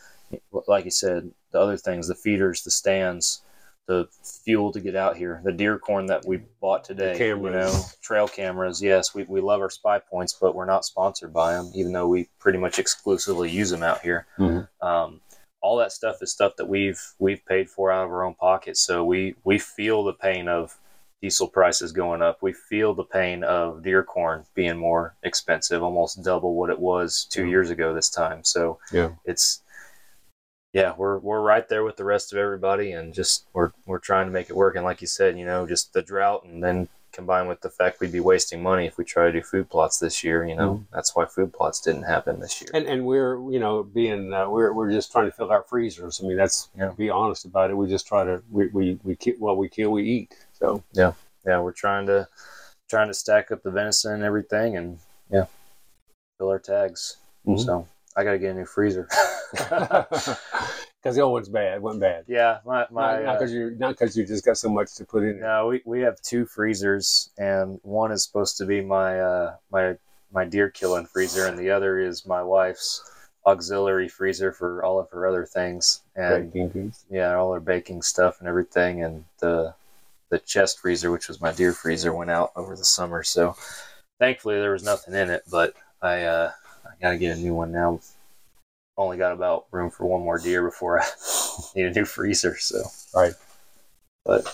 like 0.69 0.85
you 0.85 0.93
said, 0.93 1.33
the 1.53 1.61
other 1.61 1.77
things, 1.77 2.09
the 2.09 2.15
feeders, 2.15 2.63
the 2.63 2.71
stands, 2.71 3.43
the 3.87 4.09
fuel 4.45 4.73
to 4.73 4.81
get 4.81 4.95
out 4.97 5.17
here, 5.17 5.41
the 5.45 5.53
deer 5.53 5.79
corn 5.79 6.07
that 6.07 6.25
we 6.25 6.39
bought 6.61 6.85
today, 6.85 7.17
cameras. 7.17 7.45
you 7.45 7.51
know, 7.51 7.85
trail 8.01 8.29
cameras. 8.29 8.81
Yes, 8.83 9.15
we, 9.15 9.25
we 9.25 9.41
love 9.41 9.61
our 9.61 9.71
spy 9.71 9.99
points, 9.99 10.37
but 10.41 10.55
we're 10.55 10.65
not 10.67 10.85
sponsored 10.85 11.33
by 11.33 11.53
them, 11.53 11.71
even 11.75 11.93
though 11.93 12.09
we 12.09 12.29
pretty 12.39 12.59
much 12.59 12.79
exclusively 12.79 13.51
use 13.51 13.71
them 13.71 13.83
out 13.83 14.01
here. 14.01 14.27
Mhm. 14.39 14.69
Um, 14.81 15.21
all 15.61 15.77
that 15.77 15.93
stuff 15.93 16.17
is 16.23 16.33
stuff 16.33 16.57
that 16.57 16.69
we've 16.69 17.01
we've 17.21 17.45
paid 17.47 17.71
for 17.71 17.93
out 17.93 18.05
of 18.05 18.11
our 18.11 18.25
own 18.25 18.35
pockets. 18.35 18.81
So 18.81 19.05
we 19.05 19.37
we 19.45 19.59
feel 19.61 20.03
the 20.03 20.13
pain 20.13 20.49
of 20.49 20.77
diesel 21.21 21.47
prices 21.47 21.93
going 21.93 22.21
up. 22.21 22.39
We 22.43 22.53
feel 22.53 22.95
the 22.95 23.05
pain 23.05 23.45
of 23.45 23.83
deer 23.85 24.03
corn 24.03 24.45
being 24.55 24.77
more 24.77 25.15
expensive, 25.23 25.81
almost 25.81 26.25
double 26.25 26.55
what 26.57 26.69
it 26.71 26.81
was 26.81 27.27
2 27.31 27.47
years 27.47 27.71
ago 27.71 27.95
this 27.95 28.11
time. 28.11 28.43
So 28.43 28.81
Yeah. 28.91 29.11
it's 29.25 29.63
yeah, 30.73 30.95
we're 30.97 31.19
we're 31.19 31.41
right 31.43 31.69
there 31.69 31.85
with 31.85 31.97
the 31.97 32.05
rest 32.05 32.33
of 32.33 32.39
everybody, 32.39 32.93
and 32.93 33.13
just 33.13 33.47
we're 33.53 33.73
we're 33.87 33.99
trying 33.99 34.27
to 34.27 34.33
make 34.33 34.49
it 34.51 34.57
work. 34.57 34.75
And 34.77 34.85
like 34.85 35.01
you 35.01 35.07
said, 35.07 35.39
you 35.39 35.45
know, 35.45 35.67
just 35.67 35.93
the 35.93 36.03
drought, 36.03 36.45
and 36.45 36.63
then 36.63 36.89
combined 37.13 37.47
with 37.47 37.61
the 37.61 37.69
fact 37.69 38.01
we'd 38.01 38.11
be 38.11 38.21
wasting 38.21 38.63
money 38.63 38.87
if 38.87 38.97
we 38.97 39.05
try 39.05 39.27
to 39.27 39.33
do 39.33 39.43
food 39.43 39.69
plots 39.69 39.99
this 39.99 40.25
year. 40.25 40.47
You 40.47 40.57
know, 40.57 40.83
that's 40.95 41.15
why 41.15 41.27
food 41.27 41.53
plots 41.53 41.79
didn't 41.79 42.05
happen 42.05 42.41
this 42.41 42.63
year. 42.63 42.71
and 42.73 42.87
and 42.87 43.05
we're 43.05 43.37
you 43.51 43.59
know 43.61 43.83
being 43.83 44.33
uh, 44.33 44.49
we're 44.49 44.73
we're 44.73 44.91
just 44.91 45.13
trying 45.13 45.27
to 45.27 45.33
fill 45.37 45.51
our 45.51 45.63
freezers. 45.65 46.21
I 46.23 46.27
mean 46.27 46.39
that's 46.39 46.71
Yeah. 46.75 46.93
be 46.97 47.11
honest 47.11 47.45
about 47.45 47.71
it. 47.71 47.75
We 47.77 47.87
just 47.89 48.07
try 48.07 48.25
to 48.25 48.43
we 48.51 48.69
we 48.69 48.99
we 49.05 49.15
ki- 49.17 49.37
what 49.39 49.59
we 49.59 49.69
kill 49.69 49.91
we 49.91 50.05
eat. 50.05 50.35
So 50.55 50.83
yeah, 50.95 51.13
yeah, 51.47 51.61
we're 51.61 51.73
trying 51.73 52.07
to 52.07 52.27
trying 52.89 53.09
to 53.09 53.15
stack 53.15 53.51
up 53.51 53.63
the 53.63 53.71
venison 53.71 54.15
and 54.15 54.23
everything, 54.23 54.77
and 54.79 54.99
yeah, 55.31 55.45
fill 56.39 56.49
our 56.49 56.59
tags. 56.59 57.19
Mhm. 57.47 57.63
So 57.63 57.87
I 58.17 58.25
got 58.25 58.33
to 58.33 58.39
get 58.39 58.51
a 58.51 58.55
new 58.55 58.67
freezer. 58.67 59.09
because 61.03 61.17
the 61.17 61.21
old 61.21 61.33
one's 61.33 61.49
bad, 61.49 61.83
went 61.83 62.01
bad. 62.01 62.25
yeah, 62.29 62.59
my 62.65 62.87
my. 62.91 63.23
not 63.23 63.27
uh, 63.27 63.33
because 63.35 63.53
you 63.53 63.75
not 63.79 63.99
because 63.99 64.17
you 64.17 64.27
just 64.27 64.45
got 64.45 64.57
so 64.57 64.69
much 64.69 64.95
to 64.97 65.05
put 65.05 65.23
in. 65.23 65.41
No, 65.41 65.69
we, 65.69 65.83
we 65.85 66.01
have 66.01 66.21
two 66.21 66.47
freezers, 66.47 67.31
and 67.39 67.81
one 67.83 68.13
is 68.13 68.25
supposed 68.25 68.57
to 68.59 68.67
be 68.67 68.81
my 68.81 69.21
uh, 69.21 69.57
my 69.71 69.97
my 70.33 70.45
deer 70.45 70.71
killing 70.71 71.07
freezer, 71.07 71.47
and 71.47 71.59
the 71.59 71.71
other 71.71 71.99
is 71.99 72.27
my 72.27 72.43
wife's 72.43 73.03
auxiliary 73.45 74.09
freezer 74.09 74.53
for 74.53 74.85
all 74.85 75.01
of 75.01 75.11
her 75.11 75.27
other 75.27 75.45
things, 75.45 76.03
and 76.15 76.53
yeah, 77.11 77.35
all 77.35 77.53
her 77.53 77.61
baking 77.61 78.03
stuff 78.03 78.39
and 78.39 78.49
everything, 78.49 79.03
and 79.03 79.25
the 79.41 79.75
the 80.31 80.39
chest 80.39 80.81
freezer, 80.81 81.11
which 81.11 81.29
was 81.29 81.41
my 81.41 81.53
deer 81.53 81.73
freezer, 81.73 82.15
went 82.15 82.31
out 82.31 82.53
over 82.57 82.75
the 82.75 82.85
summer. 82.85 83.23
So 83.23 83.55
thankfully 84.19 84.55
there 84.59 84.73
was 84.73 84.85
nothing 84.85 85.15
in 85.15 85.29
it, 85.31 85.43
but 85.51 85.75
I 86.01 86.23
uh, 86.23 86.53
I 86.53 86.62
gotta 87.03 87.19
get 87.19 87.37
a 87.37 87.41
new 87.41 87.55
one 87.55 87.73
now. 87.73 88.01
Only 88.97 89.17
got 89.17 89.33
about 89.33 89.67
room 89.71 89.91
for 89.91 90.07
one 90.07 90.23
more 90.23 90.39
deer 90.39 90.63
before 90.63 91.01
I 91.01 91.07
need 91.77 91.87
a 91.87 91.91
new 91.93 92.05
freezer. 92.05 92.57
So 92.59 92.83
Right. 93.15 93.33
but 94.25 94.45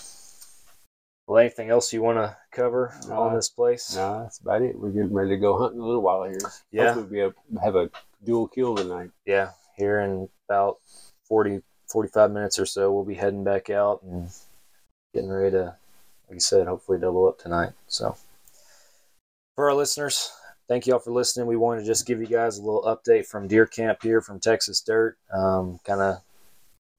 well, 1.26 1.38
anything 1.38 1.68
else 1.68 1.92
you 1.92 2.00
want 2.00 2.16
to 2.18 2.36
cover 2.52 2.94
on 3.10 3.32
Uh, 3.32 3.36
this 3.36 3.50
place? 3.50 3.94
No, 3.94 4.22
that's 4.22 4.38
about 4.38 4.62
it. 4.62 4.78
We're 4.78 4.88
getting 4.90 5.12
ready 5.12 5.30
to 5.30 5.36
go 5.36 5.58
hunting 5.58 5.80
a 5.80 5.84
little 5.86 6.00
while 6.00 6.24
here. 6.24 6.38
Yeah. 6.70 6.94
Hopefully 6.94 7.06
we 7.10 7.18
have, 7.18 7.34
have 7.62 7.76
a 7.76 7.90
dual 8.24 8.48
kill 8.48 8.74
tonight. 8.76 9.10
Yeah, 9.26 9.50
here 9.76 10.00
in 10.00 10.28
about 10.48 10.78
40, 11.28 11.60
45 11.88 12.30
minutes 12.30 12.58
or 12.58 12.64
so, 12.64 12.90
we'll 12.92 13.04
be 13.04 13.14
heading 13.14 13.44
back 13.44 13.68
out 13.68 14.02
and 14.02 14.30
getting 15.12 15.28
ready 15.30 15.50
to, 15.50 15.76
like 16.28 16.36
I 16.36 16.38
said, 16.38 16.66
hopefully 16.66 16.98
double 16.98 17.28
up 17.28 17.38
tonight. 17.38 17.72
So, 17.88 18.16
for 19.54 19.68
our 19.68 19.74
listeners, 19.76 20.32
thank 20.68 20.86
you 20.86 20.92
all 20.92 20.98
for 20.98 21.10
listening. 21.10 21.46
We 21.46 21.56
wanted 21.56 21.80
to 21.80 21.86
just 21.86 22.06
give 22.06 22.20
you 22.20 22.26
guys 22.26 22.58
a 22.58 22.62
little 22.62 22.82
update 22.82 23.26
from 23.26 23.48
deer 23.48 23.66
camp 23.66 24.02
here 24.02 24.20
from 24.20 24.38
Texas 24.38 24.80
Dirt. 24.80 25.16
Um, 25.32 25.80
kind 25.84 26.00
of 26.00 26.20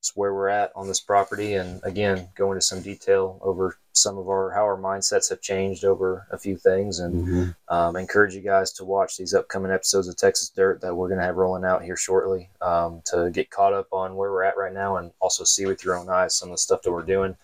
just 0.02 0.16
where 0.16 0.34
we're 0.34 0.48
at 0.48 0.72
on 0.76 0.88
this 0.88 1.02
property, 1.02 1.56
and 1.56 1.82
again, 1.84 2.30
go 2.36 2.52
into 2.52 2.62
some 2.62 2.82
detail 2.82 3.38
over 3.42 3.76
some 3.92 4.18
of 4.18 4.30
our 4.30 4.50
how 4.52 4.64
our 4.64 4.78
mindsets 4.78 5.30
have 5.30 5.42
changed 5.42 5.84
over 5.84 6.26
a 6.32 6.38
few 6.38 6.56
things, 6.56 7.00
and 7.00 7.28
Mm-hmm. 7.28 7.74
um, 7.76 7.96
encourage 7.98 8.34
you 8.34 8.42
guys 8.42 8.72
to 8.74 8.86
watch 8.86 9.18
these 9.18 9.34
upcoming 9.34 9.72
episodes 9.72 10.08
of 10.08 10.16
Texas 10.16 10.50
Dirt 10.50 10.80
that 10.82 10.96
we're 10.96 11.10
going 11.10 11.20
to 11.20 11.26
have 11.26 11.36
rolling 11.36 11.66
out 11.66 11.84
here 11.84 11.98
shortly 11.98 12.50
um, 12.62 13.02
to 13.08 13.30
get 13.30 13.50
caught 13.50 13.74
up 13.74 13.88
on 13.92 14.16
where 14.16 14.32
we're 14.32 14.44
at 14.44 14.58
right 14.58 14.74
now, 14.74 14.96
and 14.96 15.12
also 15.20 15.44
see 15.44 15.66
with 15.66 15.84
your 15.84 15.98
own 15.98 16.08
eyes 16.10 16.34
some 16.34 16.48
of 16.50 16.54
the 16.54 16.60
stuff 16.60 16.82
that 16.84 16.92
we're 16.92 17.04
doing, 17.04 17.36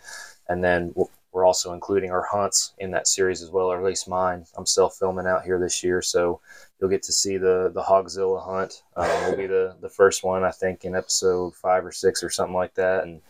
and 0.49 0.63
then. 0.63 0.93
We'll, 0.95 1.09
we're 1.35 1.45
also 1.45 1.73
including 1.73 2.11
our 2.11 2.23
hunts 2.23 2.73
in 2.77 2.91
that 2.91 3.09
series 3.09 3.41
as 3.41 3.51
well, 3.51 3.65
or 3.65 3.77
at 3.77 3.83
least 3.83 4.07
mine. 4.07 4.45
I'm 4.57 4.65
self 4.65 4.95
filming 4.95 5.27
out 5.27 5.43
here 5.43 5.59
this 5.59 5.83
year, 5.83 6.01
so 6.01 6.39
you'll 6.79 6.89
get 6.89 7.03
to 7.03 7.11
see 7.11 7.35
the 7.35 7.69
the 7.73 7.83
Hogzilla 7.83 8.41
hunt. 8.41 8.83
Um, 8.95 9.09
will 9.25 9.35
be 9.35 9.45
the 9.45 9.75
the 9.81 9.89
first 9.89 10.23
one, 10.23 10.45
I 10.45 10.51
think, 10.51 10.85
in 10.85 10.95
episode 10.95 11.53
five 11.53 11.85
or 11.85 11.91
six 11.91 12.23
or 12.23 12.29
something 12.29 12.55
like 12.55 12.73
that, 12.75 13.03
and 13.03 13.21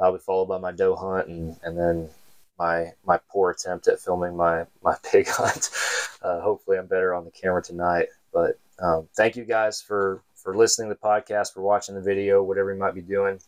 I'll 0.00 0.12
be 0.12 0.18
followed 0.18 0.46
by 0.46 0.58
my 0.58 0.72
doe 0.72 0.96
hunt, 0.96 1.28
and 1.28 1.56
and 1.62 1.78
then 1.78 2.10
my 2.58 2.92
my 3.06 3.20
poor 3.30 3.52
attempt 3.52 3.86
at 3.86 4.00
filming 4.00 4.36
my 4.36 4.66
my 4.82 4.96
pig 5.10 5.28
hunt. 5.28 5.70
Uh, 6.22 6.40
hopefully, 6.40 6.76
I'm 6.76 6.86
better 6.86 7.14
on 7.14 7.24
the 7.24 7.30
camera 7.30 7.62
tonight. 7.62 8.08
But 8.32 8.58
um, 8.80 9.06
thank 9.14 9.36
you 9.36 9.44
guys 9.44 9.80
for 9.80 10.24
for 10.34 10.56
listening 10.56 10.88
to 10.88 10.94
the 11.00 11.08
podcast, 11.08 11.54
for 11.54 11.62
watching 11.62 11.94
the 11.94 12.00
video, 12.00 12.42
whatever 12.42 12.72
you 12.72 12.80
might 12.80 12.96
be 12.96 13.00
doing. 13.00 13.38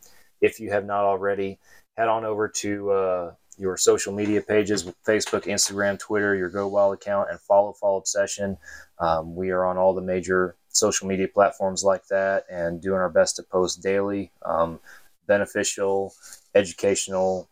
If 0.40 0.60
you 0.60 0.70
have 0.70 0.84
not 0.84 1.02
already, 1.02 1.58
head 1.96 2.06
on 2.06 2.24
over 2.24 2.46
to 2.46 2.90
uh, 2.92 3.32
your 3.58 3.76
social 3.76 4.12
media 4.12 4.40
pages 4.40 4.84
Facebook, 5.06 5.44
Instagram, 5.44 5.98
Twitter, 5.98 6.34
your 6.34 6.50
Go 6.50 6.68
Wild 6.68 6.94
account, 6.94 7.30
and 7.30 7.40
follow 7.40 7.72
Fall 7.72 7.98
Obsession. 7.98 8.58
Um, 8.98 9.34
we 9.34 9.50
are 9.50 9.64
on 9.64 9.76
all 9.76 9.94
the 9.94 10.02
major 10.02 10.56
social 10.68 11.08
media 11.08 11.28
platforms 11.28 11.82
like 11.82 12.06
that 12.08 12.44
and 12.50 12.82
doing 12.82 12.98
our 12.98 13.08
best 13.08 13.36
to 13.36 13.42
post 13.42 13.82
daily, 13.82 14.30
um, 14.44 14.78
beneficial, 15.26 16.12
educational, 16.54 17.48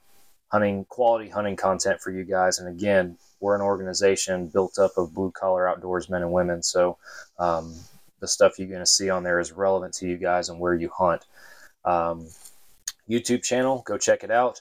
hunting, 0.48 0.84
quality 0.84 1.28
hunting 1.28 1.56
content 1.56 2.00
for 2.00 2.10
you 2.10 2.24
guys. 2.24 2.58
And 2.58 2.68
again, 2.68 3.16
we're 3.40 3.54
an 3.54 3.62
organization 3.62 4.48
built 4.48 4.78
up 4.78 4.92
of 4.96 5.14
blue 5.14 5.30
collar 5.30 5.64
outdoorsmen 5.64 6.18
and 6.22 6.32
women. 6.32 6.62
So 6.62 6.98
um, 7.38 7.74
the 8.20 8.28
stuff 8.28 8.58
you're 8.58 8.68
going 8.68 8.80
to 8.80 8.86
see 8.86 9.10
on 9.10 9.24
there 9.24 9.40
is 9.40 9.52
relevant 9.52 9.94
to 9.94 10.06
you 10.06 10.16
guys 10.16 10.48
and 10.48 10.60
where 10.60 10.74
you 10.74 10.90
hunt. 10.94 11.24
Um, 11.84 12.28
YouTube 13.08 13.42
channel. 13.42 13.82
Go 13.84 13.98
check 13.98 14.24
it 14.24 14.30
out. 14.30 14.60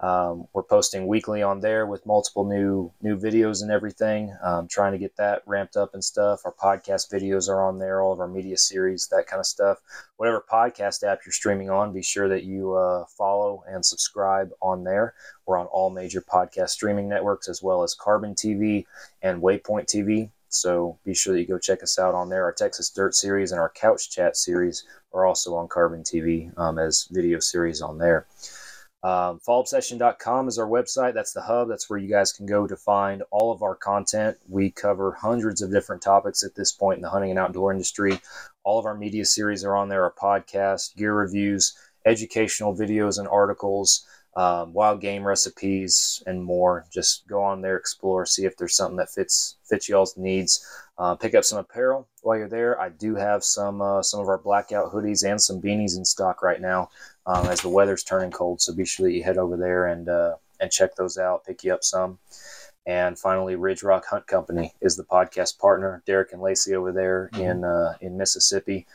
Um, 0.00 0.48
we're 0.52 0.64
posting 0.64 1.06
weekly 1.06 1.42
on 1.42 1.60
there 1.60 1.86
with 1.86 2.04
multiple 2.04 2.44
new 2.44 2.92
new 3.00 3.16
videos 3.18 3.62
and 3.62 3.70
everything. 3.70 4.36
Um, 4.42 4.66
trying 4.68 4.92
to 4.92 4.98
get 4.98 5.16
that 5.16 5.42
ramped 5.46 5.76
up 5.76 5.94
and 5.94 6.04
stuff. 6.04 6.40
Our 6.44 6.52
podcast 6.52 7.12
videos 7.12 7.48
are 7.48 7.62
on 7.62 7.78
there. 7.78 8.02
All 8.02 8.12
of 8.12 8.20
our 8.20 8.28
media 8.28 8.56
series, 8.56 9.06
that 9.08 9.26
kind 9.26 9.40
of 9.40 9.46
stuff. 9.46 9.78
Whatever 10.16 10.44
podcast 10.50 11.04
app 11.04 11.20
you're 11.24 11.32
streaming 11.32 11.70
on, 11.70 11.92
be 11.92 12.02
sure 12.02 12.28
that 12.28 12.44
you 12.44 12.74
uh, 12.74 13.04
follow 13.16 13.62
and 13.68 13.84
subscribe 13.84 14.50
on 14.60 14.84
there. 14.84 15.14
We're 15.46 15.58
on 15.58 15.66
all 15.66 15.90
major 15.90 16.20
podcast 16.20 16.70
streaming 16.70 17.08
networks 17.08 17.48
as 17.48 17.62
well 17.62 17.82
as 17.82 17.94
Carbon 17.94 18.34
TV 18.34 18.86
and 19.22 19.42
Waypoint 19.42 19.86
TV. 19.86 20.30
So 20.48 20.98
be 21.04 21.14
sure 21.14 21.34
that 21.34 21.40
you 21.40 21.46
go 21.46 21.58
check 21.58 21.82
us 21.82 21.98
out 21.98 22.14
on 22.14 22.28
there. 22.28 22.44
Our 22.44 22.52
Texas 22.52 22.90
Dirt 22.90 23.14
series 23.14 23.52
and 23.52 23.60
our 23.60 23.70
Couch 23.70 24.10
Chat 24.10 24.36
series 24.36 24.84
are 25.12 25.26
also 25.26 25.56
on 25.56 25.68
Carbon 25.68 26.02
TV 26.02 26.56
um, 26.58 26.78
as 26.78 27.08
video 27.10 27.40
series 27.40 27.82
on 27.82 27.98
there. 27.98 28.26
Um, 29.04 29.38
fallobsession.com 29.46 30.48
is 30.48 30.58
our 30.58 30.66
website. 30.66 31.12
That's 31.12 31.34
the 31.34 31.42
hub. 31.42 31.68
That's 31.68 31.90
where 31.90 31.98
you 31.98 32.08
guys 32.08 32.32
can 32.32 32.46
go 32.46 32.66
to 32.66 32.74
find 32.74 33.22
all 33.30 33.52
of 33.52 33.62
our 33.62 33.74
content. 33.74 34.38
We 34.48 34.70
cover 34.70 35.12
hundreds 35.12 35.60
of 35.60 35.70
different 35.70 36.00
topics 36.00 36.42
at 36.42 36.54
this 36.54 36.72
point 36.72 36.96
in 36.96 37.02
the 37.02 37.10
hunting 37.10 37.28
and 37.28 37.38
outdoor 37.38 37.70
industry. 37.70 38.18
All 38.64 38.78
of 38.78 38.86
our 38.86 38.96
media 38.96 39.26
series 39.26 39.62
are 39.62 39.76
on 39.76 39.90
there, 39.90 40.04
our 40.04 40.14
podcast, 40.14 40.96
gear 40.96 41.12
reviews, 41.12 41.76
educational 42.06 42.74
videos 42.74 43.18
and 43.18 43.28
articles, 43.28 44.06
um, 44.36 44.72
wild 44.72 45.00
game 45.00 45.24
recipes, 45.26 46.22
and 46.26 46.42
more. 46.42 46.86
Just 46.92 47.26
go 47.28 47.42
on 47.42 47.60
there, 47.60 47.76
explore, 47.76 48.26
see 48.26 48.44
if 48.44 48.56
there's 48.56 48.76
something 48.76 48.96
that 48.96 49.10
fits 49.10 49.56
fits 49.64 49.88
y'all's 49.88 50.16
needs. 50.16 50.66
Uh, 50.98 51.14
pick 51.14 51.34
up 51.34 51.44
some 51.44 51.58
apparel 51.58 52.08
while 52.22 52.38
you're 52.38 52.48
there. 52.48 52.80
I 52.80 52.88
do 52.88 53.14
have 53.14 53.44
some 53.44 53.80
uh, 53.80 54.02
some 54.02 54.20
of 54.20 54.28
our 54.28 54.38
blackout 54.38 54.92
hoodies 54.92 55.28
and 55.28 55.40
some 55.40 55.60
beanies 55.60 55.96
in 55.96 56.04
stock 56.04 56.42
right 56.42 56.60
now 56.60 56.90
um, 57.26 57.46
as 57.46 57.60
the 57.60 57.68
weather's 57.68 58.04
turning 58.04 58.30
cold. 58.30 58.60
So 58.60 58.74
be 58.74 58.84
sure 58.84 59.06
that 59.06 59.14
you 59.14 59.22
head 59.22 59.38
over 59.38 59.56
there 59.56 59.86
and 59.86 60.08
uh, 60.08 60.36
and 60.60 60.70
check 60.70 60.96
those 60.96 61.18
out. 61.18 61.44
Pick 61.44 61.64
you 61.64 61.72
up 61.72 61.84
some. 61.84 62.18
And 62.86 63.18
finally, 63.18 63.56
Ridge 63.56 63.82
Rock 63.82 64.04
Hunt 64.06 64.26
Company 64.26 64.74
is 64.82 64.96
the 64.96 65.04
podcast 65.04 65.58
partner. 65.58 66.02
Derek 66.06 66.32
and 66.32 66.42
Lacey 66.42 66.74
over 66.74 66.92
there 66.92 67.30
in 67.38 67.64
uh, 67.64 67.94
in 68.00 68.18
Mississippi. 68.18 68.86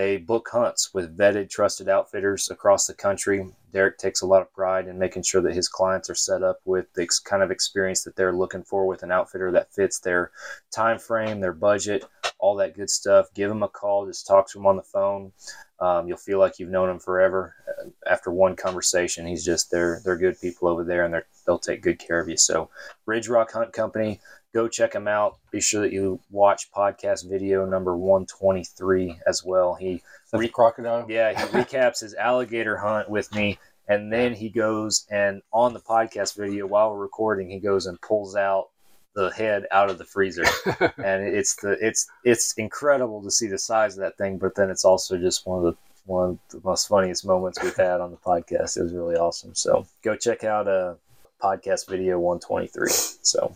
They 0.00 0.16
book 0.16 0.48
hunts 0.50 0.94
with 0.94 1.14
vetted, 1.14 1.50
trusted 1.50 1.86
outfitters 1.86 2.50
across 2.50 2.86
the 2.86 2.94
country. 2.94 3.46
Derek 3.70 3.98
takes 3.98 4.22
a 4.22 4.26
lot 4.26 4.40
of 4.40 4.50
pride 4.50 4.88
in 4.88 4.98
making 4.98 5.24
sure 5.24 5.42
that 5.42 5.54
his 5.54 5.68
clients 5.68 6.08
are 6.08 6.14
set 6.14 6.42
up 6.42 6.58
with 6.64 6.90
the 6.94 7.06
kind 7.26 7.42
of 7.42 7.50
experience 7.50 8.02
that 8.04 8.16
they're 8.16 8.32
looking 8.32 8.62
for 8.62 8.86
with 8.86 9.02
an 9.02 9.12
outfitter 9.12 9.52
that 9.52 9.74
fits 9.74 9.98
their 9.98 10.30
time 10.70 10.98
frame, 10.98 11.40
their 11.40 11.52
budget, 11.52 12.06
all 12.38 12.56
that 12.56 12.74
good 12.74 12.88
stuff. 12.88 13.26
Give 13.34 13.50
them 13.50 13.62
a 13.62 13.68
call, 13.68 14.06
just 14.06 14.26
talk 14.26 14.50
to 14.50 14.58
him 14.58 14.64
on 14.64 14.76
the 14.76 14.82
phone. 14.82 15.32
Um, 15.80 16.08
you'll 16.08 16.16
feel 16.16 16.38
like 16.38 16.58
you've 16.58 16.70
known 16.70 16.88
him 16.88 16.98
forever. 16.98 17.54
Uh, 17.68 17.90
After 18.10 18.30
one 18.30 18.56
conversation, 18.56 19.26
he's 19.26 19.44
just 19.44 19.70
they're 19.70 20.00
they're 20.02 20.16
good 20.16 20.40
people 20.40 20.68
over 20.68 20.82
there, 20.82 21.04
and 21.04 21.12
they're 21.12 21.26
they'll 21.46 21.58
take 21.58 21.82
good 21.82 21.98
care 21.98 22.20
of 22.20 22.28
you. 22.28 22.38
So, 22.38 22.70
Ridge 23.04 23.28
Rock 23.28 23.52
Hunt 23.52 23.74
Company, 23.74 24.20
go 24.52 24.68
check 24.68 24.94
him 24.94 25.08
out. 25.08 25.38
Be 25.50 25.60
sure 25.60 25.82
that 25.82 25.92
you 25.92 26.20
watch 26.30 26.70
podcast 26.72 27.28
video 27.28 27.64
number 27.66 27.96
one 27.96 28.26
twenty 28.26 28.64
three 28.64 29.18
as 29.26 29.44
well. 29.44 29.74
He 29.74 30.02
Re- 30.32 30.48
crocodile. 30.48 31.06
yeah, 31.08 31.30
he 31.30 31.46
recaps 31.58 32.00
his 32.00 32.14
alligator 32.14 32.76
hunt 32.76 33.08
with 33.08 33.34
me, 33.34 33.58
and 33.88 34.12
then 34.12 34.34
he 34.34 34.48
goes 34.48 35.06
and 35.10 35.42
on 35.52 35.72
the 35.72 35.80
podcast 35.80 36.36
video 36.36 36.66
while 36.66 36.90
we're 36.92 36.98
recording, 36.98 37.50
he 37.50 37.58
goes 37.58 37.86
and 37.86 38.00
pulls 38.00 38.36
out 38.36 38.68
the 39.14 39.30
head 39.30 39.66
out 39.72 39.90
of 39.90 39.98
the 39.98 40.04
freezer, 40.04 40.44
and 40.98 41.22
it's 41.24 41.56
the 41.56 41.76
it's 41.80 42.08
it's 42.24 42.52
incredible 42.54 43.22
to 43.22 43.30
see 43.30 43.48
the 43.48 43.58
size 43.58 43.94
of 43.96 44.02
that 44.02 44.16
thing. 44.16 44.38
But 44.38 44.54
then 44.54 44.70
it's 44.70 44.84
also 44.84 45.18
just 45.18 45.46
one 45.46 45.58
of 45.58 45.64
the 45.64 45.78
one 46.06 46.30
of 46.30 46.38
the 46.48 46.60
most 46.68 46.88
funniest 46.88 47.26
moments 47.26 47.62
we've 47.62 47.76
had 47.76 48.00
on 48.00 48.10
the 48.10 48.16
podcast. 48.16 48.76
It 48.76 48.82
was 48.82 48.92
really 48.92 49.16
awesome. 49.16 49.54
So 49.54 49.86
go 50.02 50.16
check 50.16 50.44
out 50.44 50.66
a 50.68 50.96
podcast 51.42 51.88
video 51.88 52.18
123. 52.18 52.88
So. 53.22 53.54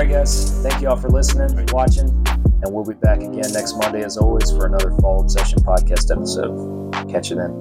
Right, 0.00 0.08
guys. 0.08 0.50
Thank 0.62 0.80
you 0.80 0.88
all 0.88 0.96
for 0.96 1.10
listening, 1.10 1.68
watching, 1.72 2.08
and 2.08 2.72
we'll 2.72 2.86
be 2.86 2.94
back 2.94 3.18
again 3.18 3.52
next 3.52 3.76
Monday, 3.76 4.02
as 4.02 4.16
always, 4.16 4.50
for 4.50 4.64
another 4.64 4.92
Fall 4.92 5.20
Obsession 5.20 5.58
podcast 5.58 6.10
episode. 6.10 6.90
Catch 7.10 7.28
you 7.28 7.36
then. 7.36 7.52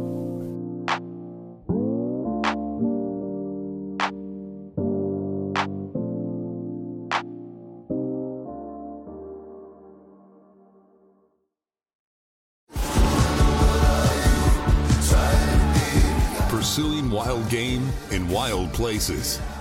Pursuing 16.47 17.11
wild 17.11 17.49
game 17.49 17.89
in 18.11 18.29
wild 18.29 18.71
places. 18.71 19.41